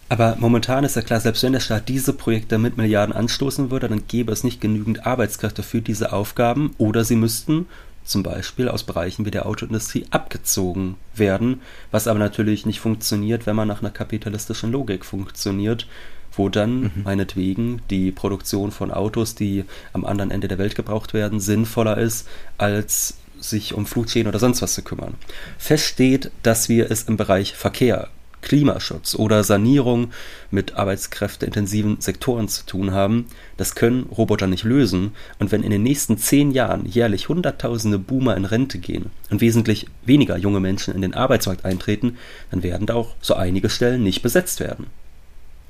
Aber 0.08 0.36
momentan 0.38 0.84
ist 0.84 0.96
ja 0.96 1.02
klar, 1.02 1.20
selbst 1.20 1.42
wenn 1.42 1.52
der 1.52 1.60
Staat 1.60 1.88
diese 1.88 2.12
Projekte 2.12 2.58
mit 2.58 2.76
Milliarden 2.76 3.14
anstoßen 3.14 3.70
würde, 3.70 3.88
dann 3.88 4.06
gäbe 4.06 4.32
es 4.32 4.44
nicht 4.44 4.60
genügend 4.60 5.06
Arbeitskräfte 5.06 5.62
für 5.62 5.80
diese 5.80 6.12
Aufgaben 6.12 6.74
oder 6.78 7.04
sie 7.04 7.16
müssten 7.16 7.66
zum 8.04 8.22
Beispiel 8.22 8.68
aus 8.68 8.84
Bereichen 8.84 9.26
wie 9.26 9.32
der 9.32 9.46
Autoindustrie 9.46 10.06
abgezogen 10.10 10.94
werden, 11.14 11.60
was 11.90 12.06
aber 12.06 12.20
natürlich 12.20 12.64
nicht 12.64 12.78
funktioniert, 12.78 13.46
wenn 13.46 13.56
man 13.56 13.66
nach 13.66 13.80
einer 13.80 13.90
kapitalistischen 13.90 14.70
Logik 14.70 15.04
funktioniert, 15.04 15.88
wo 16.32 16.48
dann 16.48 16.82
mhm. 16.82 16.92
meinetwegen 17.02 17.82
die 17.90 18.12
Produktion 18.12 18.70
von 18.70 18.92
Autos, 18.92 19.34
die 19.34 19.64
am 19.92 20.04
anderen 20.04 20.30
Ende 20.30 20.46
der 20.46 20.58
Welt 20.58 20.76
gebraucht 20.76 21.14
werden, 21.14 21.40
sinnvoller 21.40 21.98
ist, 21.98 22.28
als 22.58 23.14
sich 23.40 23.74
um 23.74 23.86
Flutschäden 23.86 24.28
oder 24.28 24.38
sonst 24.38 24.62
was 24.62 24.74
zu 24.74 24.82
kümmern. 24.82 25.14
Fest 25.58 25.84
steht, 25.84 26.30
dass 26.42 26.68
wir 26.68 26.90
es 26.90 27.02
im 27.02 27.16
Bereich 27.16 27.54
Verkehr 27.54 28.08
Klimaschutz 28.46 29.16
oder 29.16 29.42
Sanierung 29.42 30.12
mit 30.52 30.76
arbeitskräfteintensiven 30.76 32.00
Sektoren 32.00 32.46
zu 32.46 32.64
tun 32.64 32.92
haben, 32.92 33.26
das 33.56 33.74
können 33.74 34.04
Roboter 34.04 34.46
nicht 34.46 34.62
lösen. 34.62 35.16
Und 35.40 35.50
wenn 35.50 35.64
in 35.64 35.72
den 35.72 35.82
nächsten 35.82 36.16
zehn 36.16 36.52
Jahren 36.52 36.86
jährlich 36.86 37.28
Hunderttausende 37.28 37.98
Boomer 37.98 38.36
in 38.36 38.44
Rente 38.44 38.78
gehen 38.78 39.10
und 39.30 39.40
wesentlich 39.40 39.88
weniger 40.04 40.36
junge 40.36 40.60
Menschen 40.60 40.94
in 40.94 41.02
den 41.02 41.14
Arbeitsmarkt 41.14 41.64
eintreten, 41.64 42.18
dann 42.52 42.62
werden 42.62 42.86
da 42.86 42.94
auch 42.94 43.16
so 43.20 43.34
einige 43.34 43.68
Stellen 43.68 44.04
nicht 44.04 44.22
besetzt 44.22 44.60
werden. 44.60 44.86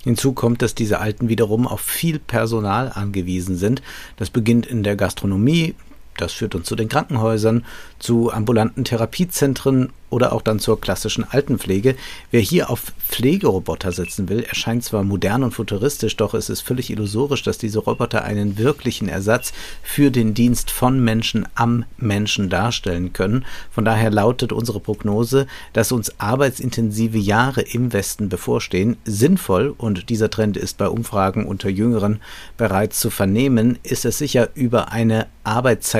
Hinzu 0.04 0.34
kommt, 0.34 0.60
dass 0.60 0.74
diese 0.74 1.00
Alten 1.00 1.30
wiederum 1.30 1.66
auf 1.66 1.80
viel 1.80 2.18
Personal 2.18 2.92
angewiesen 2.94 3.56
sind. 3.56 3.80
Das 4.18 4.28
beginnt 4.28 4.66
in 4.66 4.82
der 4.82 4.96
Gastronomie, 4.96 5.74
das 6.16 6.32
führt 6.32 6.54
uns 6.54 6.66
zu 6.66 6.76
den 6.76 6.88
Krankenhäusern, 6.88 7.64
zu 7.98 8.32
ambulanten 8.32 8.84
Therapiezentren 8.84 9.90
oder 10.10 10.32
auch 10.32 10.42
dann 10.42 10.58
zur 10.58 10.80
klassischen 10.80 11.24
Altenpflege. 11.24 11.96
Wer 12.30 12.40
hier 12.40 12.70
auf 12.70 12.92
Pflegeroboter 13.08 13.92
sitzen 13.92 14.28
will, 14.28 14.42
erscheint 14.44 14.84
zwar 14.84 15.02
modern 15.02 15.42
und 15.42 15.52
futuristisch, 15.52 16.16
doch 16.16 16.34
es 16.34 16.48
ist 16.48 16.60
völlig 16.60 16.90
illusorisch, 16.90 17.42
dass 17.42 17.58
diese 17.58 17.80
Roboter 17.80 18.24
einen 18.24 18.56
wirklichen 18.56 19.08
Ersatz 19.08 19.52
für 19.82 20.10
den 20.10 20.34
Dienst 20.34 20.70
von 20.70 21.02
Menschen 21.02 21.46
am 21.54 21.84
Menschen 21.96 22.48
darstellen 22.48 23.12
können. 23.12 23.44
Von 23.70 23.84
daher 23.84 24.10
lautet 24.10 24.52
unsere 24.52 24.80
Prognose, 24.80 25.46
dass 25.72 25.92
uns 25.92 26.18
arbeitsintensive 26.20 27.18
Jahre 27.18 27.62
im 27.62 27.92
Westen 27.92 28.28
bevorstehen. 28.28 28.96
Sinnvoll, 29.04 29.74
und 29.76 30.08
dieser 30.08 30.30
Trend 30.30 30.56
ist 30.56 30.78
bei 30.78 30.88
Umfragen 30.88 31.46
unter 31.46 31.68
Jüngeren 31.68 32.20
bereits 32.56 33.00
zu 33.00 33.10
vernehmen, 33.10 33.78
ist 33.82 34.04
es 34.04 34.18
sicher 34.18 34.50
über 34.54 34.92
eine 34.92 35.26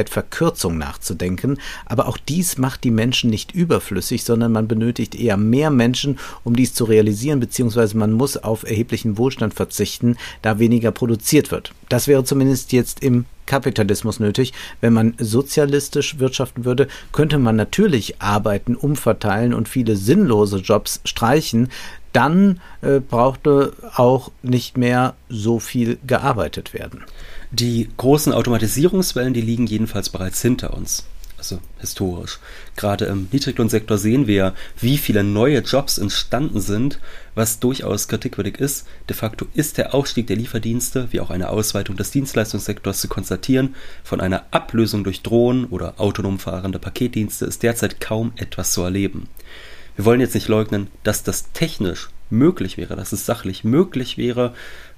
Arbeitszeitverkürzung 0.07 0.79
nachzudenken, 0.79 1.59
aber 1.85 2.09
auch 2.09 2.19
dies 2.19 2.59
macht 2.59 2.85
die 2.85 2.91
Menschen 2.91 3.31
nicht 3.31 3.53
überflüssig, 3.53 4.25
sondern 4.25 4.53
man 4.53 4.69
benötigt 4.69 5.15
eher 5.15 5.37
mehr 5.37 5.71
Menschen, 5.71 6.19
um 6.45 6.57
dies 6.57 6.75
zu 6.75 6.85
realisieren, 6.85 7.41
beziehungsweise 7.41 7.97
man 7.97 8.13
muss 8.13 8.37
auf 8.37 8.65
erheblichen 8.65 9.19
Wohlstand 9.19 9.55
verzichten, 9.55 10.17
da 10.43 10.59
weniger 10.59 10.93
produziert 10.93 11.51
wird. 11.51 11.73
Das 11.89 12.09
wäre 12.09 12.25
zumindest 12.25 12.73
jetzt 12.73 13.03
im 13.03 13.27
Kapitalismus 13.47 14.19
nötig. 14.19 14.53
Wenn 14.81 14.93
man 14.93 15.15
sozialistisch 15.19 16.19
wirtschaften 16.19 16.65
würde, 16.65 16.89
könnte 17.13 17.39
man 17.39 17.55
natürlich 17.55 18.21
Arbeiten 18.21 18.75
umverteilen 18.75 19.55
und 19.55 19.69
viele 19.69 19.95
sinnlose 19.95 20.59
Jobs 20.59 21.01
streichen. 21.05 21.69
Dann 22.13 22.61
äh, 22.81 22.99
brauchte 22.99 23.73
auch 23.95 24.33
nicht 24.43 24.77
mehr 24.77 25.15
so 25.29 25.61
viel 25.61 25.99
gearbeitet 26.05 26.75
werden. 26.75 27.05
Die 27.51 27.89
großen 27.97 28.33
Automatisierungswellen, 28.33 29.35
die 29.35 29.41
liegen 29.41 29.67
jedenfalls 29.67 30.11
bereits 30.11 30.43
hinter 30.43 30.75
uns 30.75 31.05
also 31.39 31.61
historisch. 31.79 32.39
Gerade 32.77 33.07
im 33.07 33.29
Niedriglohnsektor 33.31 33.99
sehen 33.99 34.27
wir, 34.27 34.55
wie 34.81 34.99
viele 34.99 35.23
neue 35.23 35.61
Jobs 35.61 35.99
entstanden 35.99 36.61
sind, 36.61 36.99
was 37.35 37.61
durchaus 37.61 38.09
kritikwürdig 38.09 38.59
ist. 38.59 38.87
De 39.09 39.17
facto 39.17 39.47
ist 39.55 39.79
der 39.79 39.95
Aufstieg 39.95 40.27
der 40.27 40.37
Lieferdienste, 40.37 41.09
wie 41.13 41.21
auch 41.21 41.31
eine 41.31 41.51
Ausweitung 41.51 41.97
des 41.97 42.11
Dienstleistungssektors 42.11 43.01
zu 43.01 43.09
konstatieren. 43.09 43.75
Von 44.03 44.21
einer 44.21 44.47
Ablösung 44.51 45.05
durch 45.05 45.23
Drohnen 45.23 45.67
oder 45.67 46.01
autonom 46.01 46.39
fahrende 46.39 46.79
Paketdienste 46.79 47.47
ist 47.47 47.63
derzeit 47.63 48.01
kaum 48.01 48.33
etwas 48.37 48.73
zu 48.73 48.83
erleben. 48.83 49.29
Wir 49.97 50.05
wollen 50.05 50.21
jetzt 50.21 50.35
nicht 50.35 50.49
leugnen, 50.49 50.89
dass 51.05 51.23
das 51.23 51.53
technisch 51.53 52.11
möglich 52.29 52.77
wäre, 52.77 52.97
dass 52.97 53.13
es 53.13 53.25
sachlich 53.25 53.65
möglich 53.65 54.19
wäre, 54.19 54.53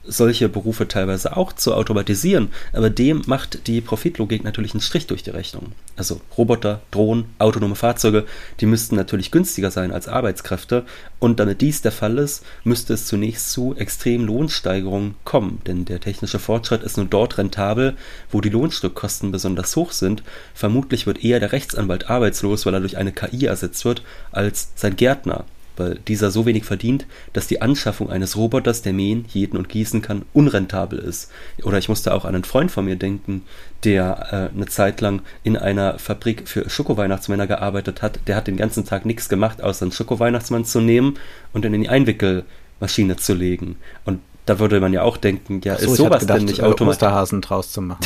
solche 0.04 0.48
Berufe 0.48 0.88
teilweise 0.88 1.36
auch 1.36 1.52
zu 1.52 1.74
automatisieren, 1.74 2.50
aber 2.72 2.90
dem 2.90 3.22
macht 3.26 3.66
die 3.66 3.80
Profitlogik 3.80 4.42
natürlich 4.42 4.72
einen 4.72 4.80
Strich 4.80 5.06
durch 5.06 5.22
die 5.22 5.30
Rechnung. 5.30 5.72
Also 5.96 6.20
Roboter, 6.36 6.80
Drohnen, 6.90 7.26
autonome 7.38 7.74
Fahrzeuge, 7.74 8.24
die 8.60 8.66
müssten 8.66 8.96
natürlich 8.96 9.30
günstiger 9.30 9.70
sein 9.70 9.92
als 9.92 10.08
Arbeitskräfte 10.08 10.84
und 11.18 11.40
damit 11.40 11.60
dies 11.60 11.82
der 11.82 11.92
Fall 11.92 12.18
ist, 12.18 12.44
müsste 12.64 12.94
es 12.94 13.06
zunächst 13.06 13.50
zu 13.52 13.74
extremen 13.76 14.26
Lohnsteigerungen 14.26 15.14
kommen, 15.24 15.60
denn 15.66 15.84
der 15.84 16.00
technische 16.00 16.38
Fortschritt 16.38 16.82
ist 16.82 16.96
nur 16.96 17.06
dort 17.06 17.36
rentabel, 17.38 17.96
wo 18.30 18.40
die 18.40 18.50
Lohnstückkosten 18.50 19.30
besonders 19.30 19.76
hoch 19.76 19.92
sind. 19.92 20.22
Vermutlich 20.54 21.06
wird 21.06 21.22
eher 21.22 21.40
der 21.40 21.52
Rechtsanwalt 21.52 22.08
arbeitslos, 22.08 22.64
weil 22.64 22.74
er 22.74 22.80
durch 22.80 22.96
eine 22.96 23.12
KI 23.12 23.46
ersetzt 23.46 23.84
wird, 23.84 24.02
als 24.32 24.70
sein 24.74 24.96
Gärtner 24.96 25.44
weil 25.78 25.98
dieser 26.08 26.30
so 26.30 26.46
wenig 26.46 26.64
verdient, 26.64 27.06
dass 27.32 27.46
die 27.46 27.62
Anschaffung 27.62 28.10
eines 28.10 28.36
Roboters, 28.36 28.82
der 28.82 28.92
mähen, 28.92 29.24
jäten 29.28 29.56
und 29.56 29.68
gießen 29.68 30.02
kann, 30.02 30.24
unrentabel 30.32 30.98
ist. 30.98 31.30
Oder 31.62 31.78
ich 31.78 31.88
musste 31.88 32.12
auch 32.12 32.24
an 32.24 32.34
einen 32.34 32.44
Freund 32.44 32.70
von 32.70 32.84
mir 32.84 32.96
denken, 32.96 33.42
der 33.84 34.50
äh, 34.52 34.54
eine 34.54 34.66
Zeit 34.66 35.00
lang 35.00 35.22
in 35.42 35.56
einer 35.56 35.98
Fabrik 35.98 36.48
für 36.48 36.68
Schokoweihnachtsmänner 36.68 37.46
gearbeitet 37.46 38.02
hat. 38.02 38.20
Der 38.26 38.36
hat 38.36 38.46
den 38.46 38.56
ganzen 38.56 38.84
Tag 38.84 39.06
nichts 39.06 39.28
gemacht, 39.28 39.62
außer 39.62 39.84
einen 39.84 39.92
Schokoweihnachtsmann 39.92 40.64
zu 40.64 40.80
nehmen 40.80 41.18
und 41.52 41.64
dann 41.64 41.74
in 41.74 41.82
die 41.82 41.88
Einwickelmaschine 41.88 43.16
zu 43.16 43.34
legen. 43.34 43.76
Und 44.04 44.20
da 44.48 44.58
würde 44.58 44.80
man 44.80 44.92
ja 44.92 45.02
auch 45.02 45.18
denken, 45.18 45.60
ja, 45.62 45.78
so, 45.78 45.92
ist 45.92 45.96
sowas 45.96 46.20
gedacht, 46.20 46.38
denn 46.38 46.46
nicht 46.46 46.60
äh, 46.60 46.62
automatisch? 46.62 47.02
Osterhasen 47.02 47.40
draus 47.42 47.70
zu 47.70 47.82
machen. 47.82 48.00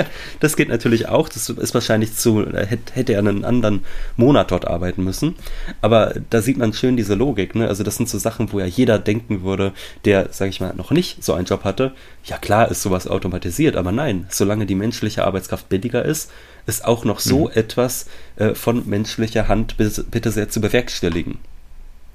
das 0.40 0.56
geht 0.56 0.68
natürlich 0.68 1.08
auch. 1.08 1.28
Das 1.28 1.48
ist 1.48 1.74
wahrscheinlich 1.74 2.14
zu, 2.14 2.46
hätte 2.46 3.12
er 3.12 3.18
einen 3.20 3.44
anderen 3.44 3.84
Monat 4.16 4.50
dort 4.50 4.66
arbeiten 4.66 5.04
müssen. 5.04 5.36
Aber 5.80 6.14
da 6.30 6.42
sieht 6.42 6.58
man 6.58 6.72
schön 6.74 6.96
diese 6.96 7.14
Logik. 7.14 7.54
Ne? 7.54 7.66
Also 7.68 7.82
das 7.82 7.96
sind 7.96 8.08
so 8.08 8.18
Sachen, 8.18 8.52
wo 8.52 8.60
ja 8.60 8.66
jeder 8.66 8.98
denken 8.98 9.42
würde, 9.42 9.72
der, 10.04 10.28
sage 10.32 10.50
ich 10.50 10.60
mal, 10.60 10.74
noch 10.74 10.90
nicht 10.90 11.24
so 11.24 11.32
einen 11.32 11.46
Job 11.46 11.64
hatte. 11.64 11.92
Ja 12.24 12.36
klar 12.36 12.70
ist 12.70 12.82
sowas 12.82 13.06
automatisiert, 13.06 13.76
aber 13.76 13.92
nein, 13.92 14.26
solange 14.28 14.66
die 14.66 14.74
menschliche 14.74 15.24
Arbeitskraft 15.24 15.68
billiger 15.68 16.04
ist, 16.04 16.30
ist 16.66 16.84
auch 16.84 17.04
noch 17.04 17.20
so 17.20 17.46
mhm. 17.46 17.52
etwas 17.54 18.06
äh, 18.36 18.54
von 18.54 18.86
menschlicher 18.88 19.48
Hand 19.48 19.76
bitte 19.76 20.30
sehr 20.30 20.48
zu 20.48 20.60
bewerkstelligen. 20.60 21.38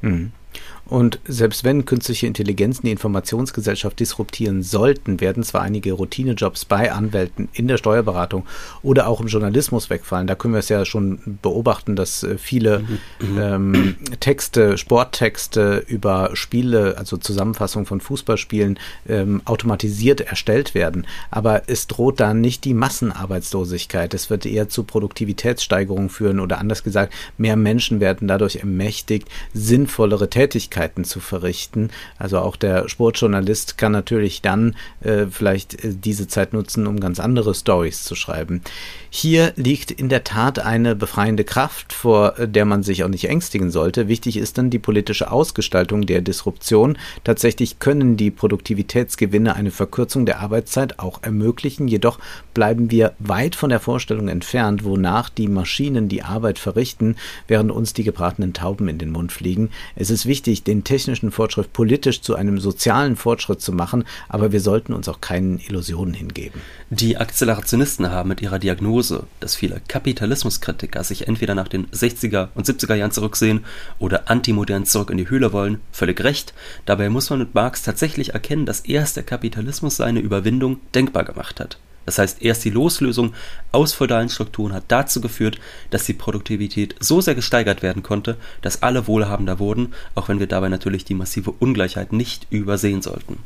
Mhm. 0.02 0.34
Und 0.86 1.20
selbst 1.26 1.64
wenn 1.64 1.86
künstliche 1.86 2.28
Intelligenzen 2.28 2.86
die 2.86 2.92
Informationsgesellschaft 2.92 3.98
disruptieren 4.00 4.62
sollten, 4.62 5.22
werden 5.22 5.42
zwar 5.42 5.62
einige 5.62 5.94
Routinejobs 5.94 6.66
bei 6.66 6.92
Anwälten 6.92 7.48
in 7.54 7.70
der 7.70 7.78
Steuerberatung 7.78 8.46
oder 8.84 9.08
auch 9.08 9.22
im 9.22 9.28
Journalismus 9.28 9.90
wegfallen. 9.90 10.28
Da 10.28 10.36
können 10.36 10.54
wir 10.54 10.60
es 10.60 10.68
ja 10.68 10.84
schon 10.84 11.40
beobachten, 11.42 11.96
dass 11.96 12.24
äh, 12.24 12.38
viele 12.38 12.80
mhm. 13.20 13.38
ähm, 13.40 13.96
Texte, 14.20 14.78
Sporttexte 14.78 15.84
über 15.88 16.32
Spiele, 16.34 16.98
also 16.98 17.16
Zusammenfassung 17.16 17.86
von 17.86 18.02
Fußballspielen, 18.02 18.78
ähm, 19.08 19.42
automatisiert 19.46 20.20
erstellt 20.20 20.76
werden. 20.76 21.08
Aber 21.30 21.64
es 21.68 21.88
droht 21.88 22.20
da 22.20 22.34
nicht 22.34 22.66
die 22.66 22.74
Massenarbeitslosigkeit. 22.74 24.14
Es 24.14 24.30
wird 24.30 24.46
eher 24.46 24.68
zu 24.68 24.84
Produktivitätssteigerungen 24.84 26.10
führen 26.10 26.42
oder 26.42 26.58
anders 26.58 26.84
gesagt, 26.84 27.14
mehr 27.38 27.56
Menschen 27.56 28.02
werden 28.02 28.28
dadurch 28.28 28.58
ermächtigt, 28.58 29.30
sinnvollere 29.54 30.30
Tätigkeiten 30.30 30.71
Tätigkeiten 30.72 31.04
zu 31.04 31.20
verrichten. 31.20 31.90
Also 32.18 32.40
auch 32.40 32.56
der 32.56 32.90
Sportjournalist 32.90 33.78
kann 33.78 33.92
natürlich 33.92 34.42
dann 34.42 34.76
äh, 35.02 35.28
vielleicht 35.30 35.84
äh, 35.84 35.94
diese 35.94 36.28
Zeit 36.28 36.54
nutzen, 36.54 36.88
um 36.88 37.00
ganz 37.00 37.20
andere 37.20 37.54
Stories 37.54 38.04
zu 38.04 38.16
schreiben. 38.16 38.62
Hier 39.14 39.52
liegt 39.58 39.92
in 39.92 40.08
der 40.08 40.24
Tat 40.24 40.60
eine 40.60 40.96
befreiende 40.96 41.44
Kraft, 41.44 41.92
vor 41.92 42.32
der 42.40 42.64
man 42.64 42.82
sich 42.82 43.04
auch 43.04 43.10
nicht 43.10 43.28
ängstigen 43.28 43.70
sollte. 43.70 44.08
Wichtig 44.08 44.38
ist 44.38 44.58
dann 44.58 44.70
die 44.70 44.80
politische 44.80 45.34
Ausgestaltung 45.34 46.06
der 46.06 46.22
Disruption. 46.22 46.98
Tatsächlich 47.26 47.80
können 47.80 48.16
die 48.16 48.32
Produktivitätsgewinne 48.32 49.54
eine 49.54 49.72
Verkürzung 49.72 50.26
der 50.26 50.40
Arbeitszeit 50.40 51.00
auch 51.00 51.22
ermöglichen, 51.24 51.90
jedoch 51.90 52.20
bleiben 52.54 52.90
wir 52.90 53.12
weit 53.20 53.58
von 53.58 53.70
der 53.70 53.82
Vorstellung 53.82 54.30
entfernt, 54.30 54.86
wonach 54.86 55.28
die 55.28 55.50
Maschinen 55.50 56.08
die 56.08 56.24
Arbeit 56.24 56.58
verrichten, 56.58 57.18
während 57.50 57.70
uns 57.70 57.92
die 57.92 58.06
gebratenen 58.06 58.54
Tauben 58.54 58.88
in 58.88 58.98
den 58.98 59.12
Mund 59.12 59.34
fliegen. 59.34 59.72
Es 59.98 60.10
ist 60.10 60.26
wichtig, 60.26 60.64
den 60.64 60.86
technischen 60.86 61.32
Fortschritt 61.32 61.74
politisch 61.74 62.22
zu 62.22 62.36
einem 62.36 62.62
sozialen 62.62 63.18
Fortschritt 63.18 63.60
zu 63.60 63.74
machen, 63.74 64.06
aber 64.30 64.54
wir 64.54 64.62
sollten 64.62 64.94
uns 64.94 65.10
auch 65.10 65.20
keinen 65.20 65.60
Illusionen 65.60 66.14
hingeben. 66.14 66.62
Die 66.90 67.18
Akzelerationisten 67.18 68.10
haben 68.10 68.30
mit 68.30 68.42
ihrer 68.42 68.58
Diagnose, 68.60 69.01
dass 69.40 69.56
viele 69.56 69.82
Kapitalismuskritiker 69.88 71.04
sich 71.04 71.28
entweder 71.28 71.56
nach 71.56 71.68
den 71.68 71.88
60er 71.88 72.50
und 72.56 72.66
70er 72.66 72.96
Jahren 72.96 73.12
zurücksehen 73.12 73.66
oder 74.00 74.30
antimodern 74.30 74.86
zurück 74.86 75.10
in 75.10 75.18
die 75.18 75.30
Höhle 75.30 75.54
wollen, 75.54 75.80
völlig 75.92 76.24
recht. 76.24 76.54
Dabei 76.86 77.10
muss 77.10 77.30
man 77.30 77.40
mit 77.40 77.56
Marx 77.56 77.84
tatsächlich 77.84 78.34
erkennen, 78.34 78.66
dass 78.66 78.82
erst 78.82 79.16
der 79.16 79.24
Kapitalismus 79.24 79.98
seine 79.98 80.20
Überwindung 80.20 80.80
denkbar 80.94 81.24
gemacht 81.24 81.60
hat. 81.60 81.78
Das 82.06 82.18
heißt, 82.18 82.42
erst 82.42 82.66
die 82.66 82.72
Loslösung 82.72 83.34
aus 83.72 83.94
feudalen 83.94 84.30
Strukturen 84.30 84.74
hat 84.74 84.86
dazu 84.88 85.22
geführt, 85.22 85.60
dass 85.92 86.06
die 86.06 86.14
Produktivität 86.14 86.96
so 87.00 87.22
sehr 87.22 87.36
gesteigert 87.36 87.84
werden 87.84 88.04
konnte, 88.04 88.38
dass 88.62 88.82
alle 88.82 89.08
wohlhabender 89.08 89.60
wurden, 89.60 89.94
auch 90.16 90.28
wenn 90.28 90.40
wir 90.40 90.48
dabei 90.48 90.70
natürlich 90.70 91.06
die 91.06 91.14
massive 91.14 91.52
Ungleichheit 91.52 92.12
nicht 92.12 92.48
übersehen 92.50 93.02
sollten. 93.02 93.38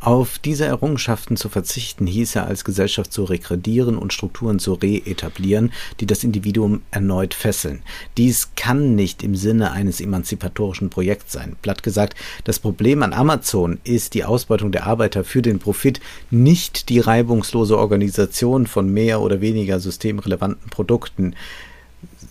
Auf 0.00 0.38
diese 0.38 0.64
Errungenschaften 0.64 1.36
zu 1.36 1.48
verzichten, 1.48 2.06
hieße 2.06 2.40
als 2.40 2.64
Gesellschaft 2.64 3.12
zu 3.12 3.24
regredieren 3.24 3.98
und 3.98 4.12
Strukturen 4.12 4.60
zu 4.60 4.74
reetablieren, 4.74 5.72
die 5.98 6.06
das 6.06 6.22
Individuum 6.22 6.82
erneut 6.92 7.34
fesseln. 7.34 7.82
Dies 8.16 8.50
kann 8.54 8.94
nicht 8.94 9.24
im 9.24 9.34
Sinne 9.34 9.72
eines 9.72 10.00
emanzipatorischen 10.00 10.88
Projekts 10.88 11.32
sein. 11.32 11.56
Platt 11.62 11.82
gesagt, 11.82 12.16
das 12.44 12.60
Problem 12.60 13.02
an 13.02 13.12
Amazon 13.12 13.80
ist 13.82 14.14
die 14.14 14.24
Ausbeutung 14.24 14.70
der 14.70 14.86
Arbeiter 14.86 15.24
für 15.24 15.42
den 15.42 15.58
Profit, 15.58 16.00
nicht 16.30 16.90
die 16.90 17.00
reibungslose 17.00 17.76
Organisation 17.76 18.68
von 18.68 18.92
mehr 18.92 19.20
oder 19.20 19.40
weniger 19.40 19.80
systemrelevanten 19.80 20.70
Produkten. 20.70 21.34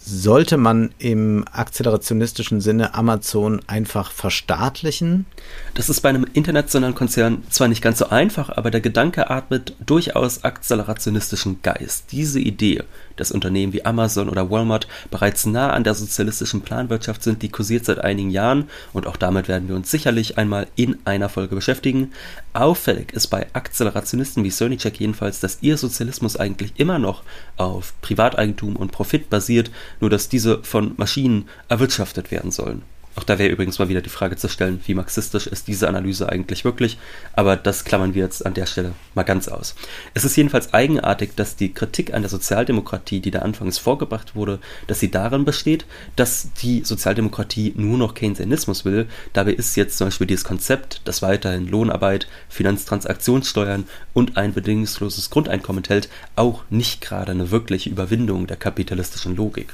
Sollte 0.09 0.55
man 0.55 0.91
im 0.99 1.43
akzelerationistischen 1.51 2.61
Sinne 2.61 2.93
Amazon 2.93 3.59
einfach 3.67 4.11
verstaatlichen? 4.11 5.25
Das 5.73 5.89
ist 5.89 5.99
bei 5.99 6.07
einem 6.07 6.25
internationalen 6.31 6.95
Konzern 6.95 7.43
zwar 7.49 7.67
nicht 7.67 7.81
ganz 7.81 7.97
so 7.97 8.07
einfach, 8.07 8.47
aber 8.55 8.71
der 8.71 8.79
Gedanke 8.79 9.29
atmet 9.29 9.75
durchaus 9.85 10.45
akzelerationistischen 10.45 11.61
Geist. 11.61 12.05
Diese 12.13 12.39
Idee, 12.39 12.83
dass 13.17 13.31
Unternehmen 13.31 13.73
wie 13.73 13.85
Amazon 13.85 14.29
oder 14.29 14.49
Walmart 14.49 14.87
bereits 15.11 15.45
nah 15.45 15.71
an 15.71 15.83
der 15.83 15.93
sozialistischen 15.93 16.61
Planwirtschaft 16.61 17.23
sind, 17.23 17.41
die 17.41 17.49
kursiert 17.49 17.85
seit 17.85 17.99
einigen 17.99 18.29
Jahren 18.29 18.69
und 18.93 19.07
auch 19.07 19.17
damit 19.17 19.47
werden 19.47 19.67
wir 19.67 19.75
uns 19.75 19.91
sicherlich 19.91 20.37
einmal 20.37 20.67
in 20.75 20.97
einer 21.05 21.29
Folge 21.29 21.55
beschäftigen. 21.55 22.11
Auffällig 22.53 23.13
ist 23.13 23.27
bei 23.27 23.47
Akzelerationisten 23.53 24.43
wie 24.43 24.51
Cernicek 24.51 24.99
jedenfalls, 24.99 25.39
dass 25.39 25.59
ihr 25.61 25.77
Sozialismus 25.77 26.37
eigentlich 26.37 26.73
immer 26.77 26.99
noch 26.99 27.23
auf 27.57 27.93
Privateigentum 28.01 28.75
und 28.75 28.91
Profit 28.91 29.29
basiert, 29.29 29.71
nur 29.99 30.09
dass 30.09 30.29
diese 30.29 30.63
von 30.63 30.93
Maschinen 30.97 31.49
erwirtschaftet 31.67 32.31
werden 32.31 32.51
sollen. 32.51 32.83
Auch 33.17 33.23
da 33.23 33.39
wäre 33.39 33.49
übrigens 33.49 33.79
mal 33.79 33.89
wieder 33.89 34.03
die 34.03 34.11
Frage 34.11 34.35
zu 34.35 34.47
stellen, 34.47 34.79
wie 34.85 34.93
marxistisch 34.93 35.47
ist 35.47 35.67
diese 35.67 35.87
Analyse 35.87 36.29
eigentlich 36.29 36.63
wirklich, 36.63 36.99
aber 37.33 37.55
das 37.55 37.83
klammern 37.83 38.13
wir 38.13 38.23
jetzt 38.23 38.45
an 38.45 38.53
der 38.53 38.67
Stelle 38.67 38.91
mal 39.15 39.23
ganz 39.23 39.47
aus. 39.47 39.73
Es 40.13 40.23
ist 40.23 40.35
jedenfalls 40.35 40.71
eigenartig, 40.71 41.31
dass 41.35 41.55
die 41.55 41.73
Kritik 41.73 42.13
an 42.13 42.21
der 42.21 42.29
Sozialdemokratie, 42.29 43.19
die 43.19 43.31
da 43.31 43.39
anfangs 43.39 43.79
vorgebracht 43.79 44.35
wurde, 44.35 44.59
dass 44.85 44.99
sie 44.99 45.09
darin 45.09 45.45
besteht, 45.45 45.87
dass 46.15 46.49
die 46.61 46.83
Sozialdemokratie 46.83 47.73
nur 47.75 47.97
noch 47.97 48.13
Keynesianismus 48.13 48.85
will. 48.85 49.07
Dabei 49.33 49.53
ist 49.53 49.75
jetzt 49.75 49.97
zum 49.97 50.07
Beispiel 50.07 50.27
dieses 50.27 50.45
Konzept, 50.45 51.01
das 51.05 51.23
weiterhin 51.23 51.67
Lohnarbeit, 51.67 52.27
Finanztransaktionssteuern 52.49 53.85
und 54.13 54.37
ein 54.37 54.53
bedingungsloses 54.53 55.31
Grundeinkommen 55.31 55.79
enthält, 55.79 56.07
auch 56.35 56.65
nicht 56.69 57.01
gerade 57.01 57.31
eine 57.31 57.49
wirkliche 57.49 57.89
Überwindung 57.89 58.45
der 58.45 58.57
kapitalistischen 58.57 59.35
Logik. 59.35 59.73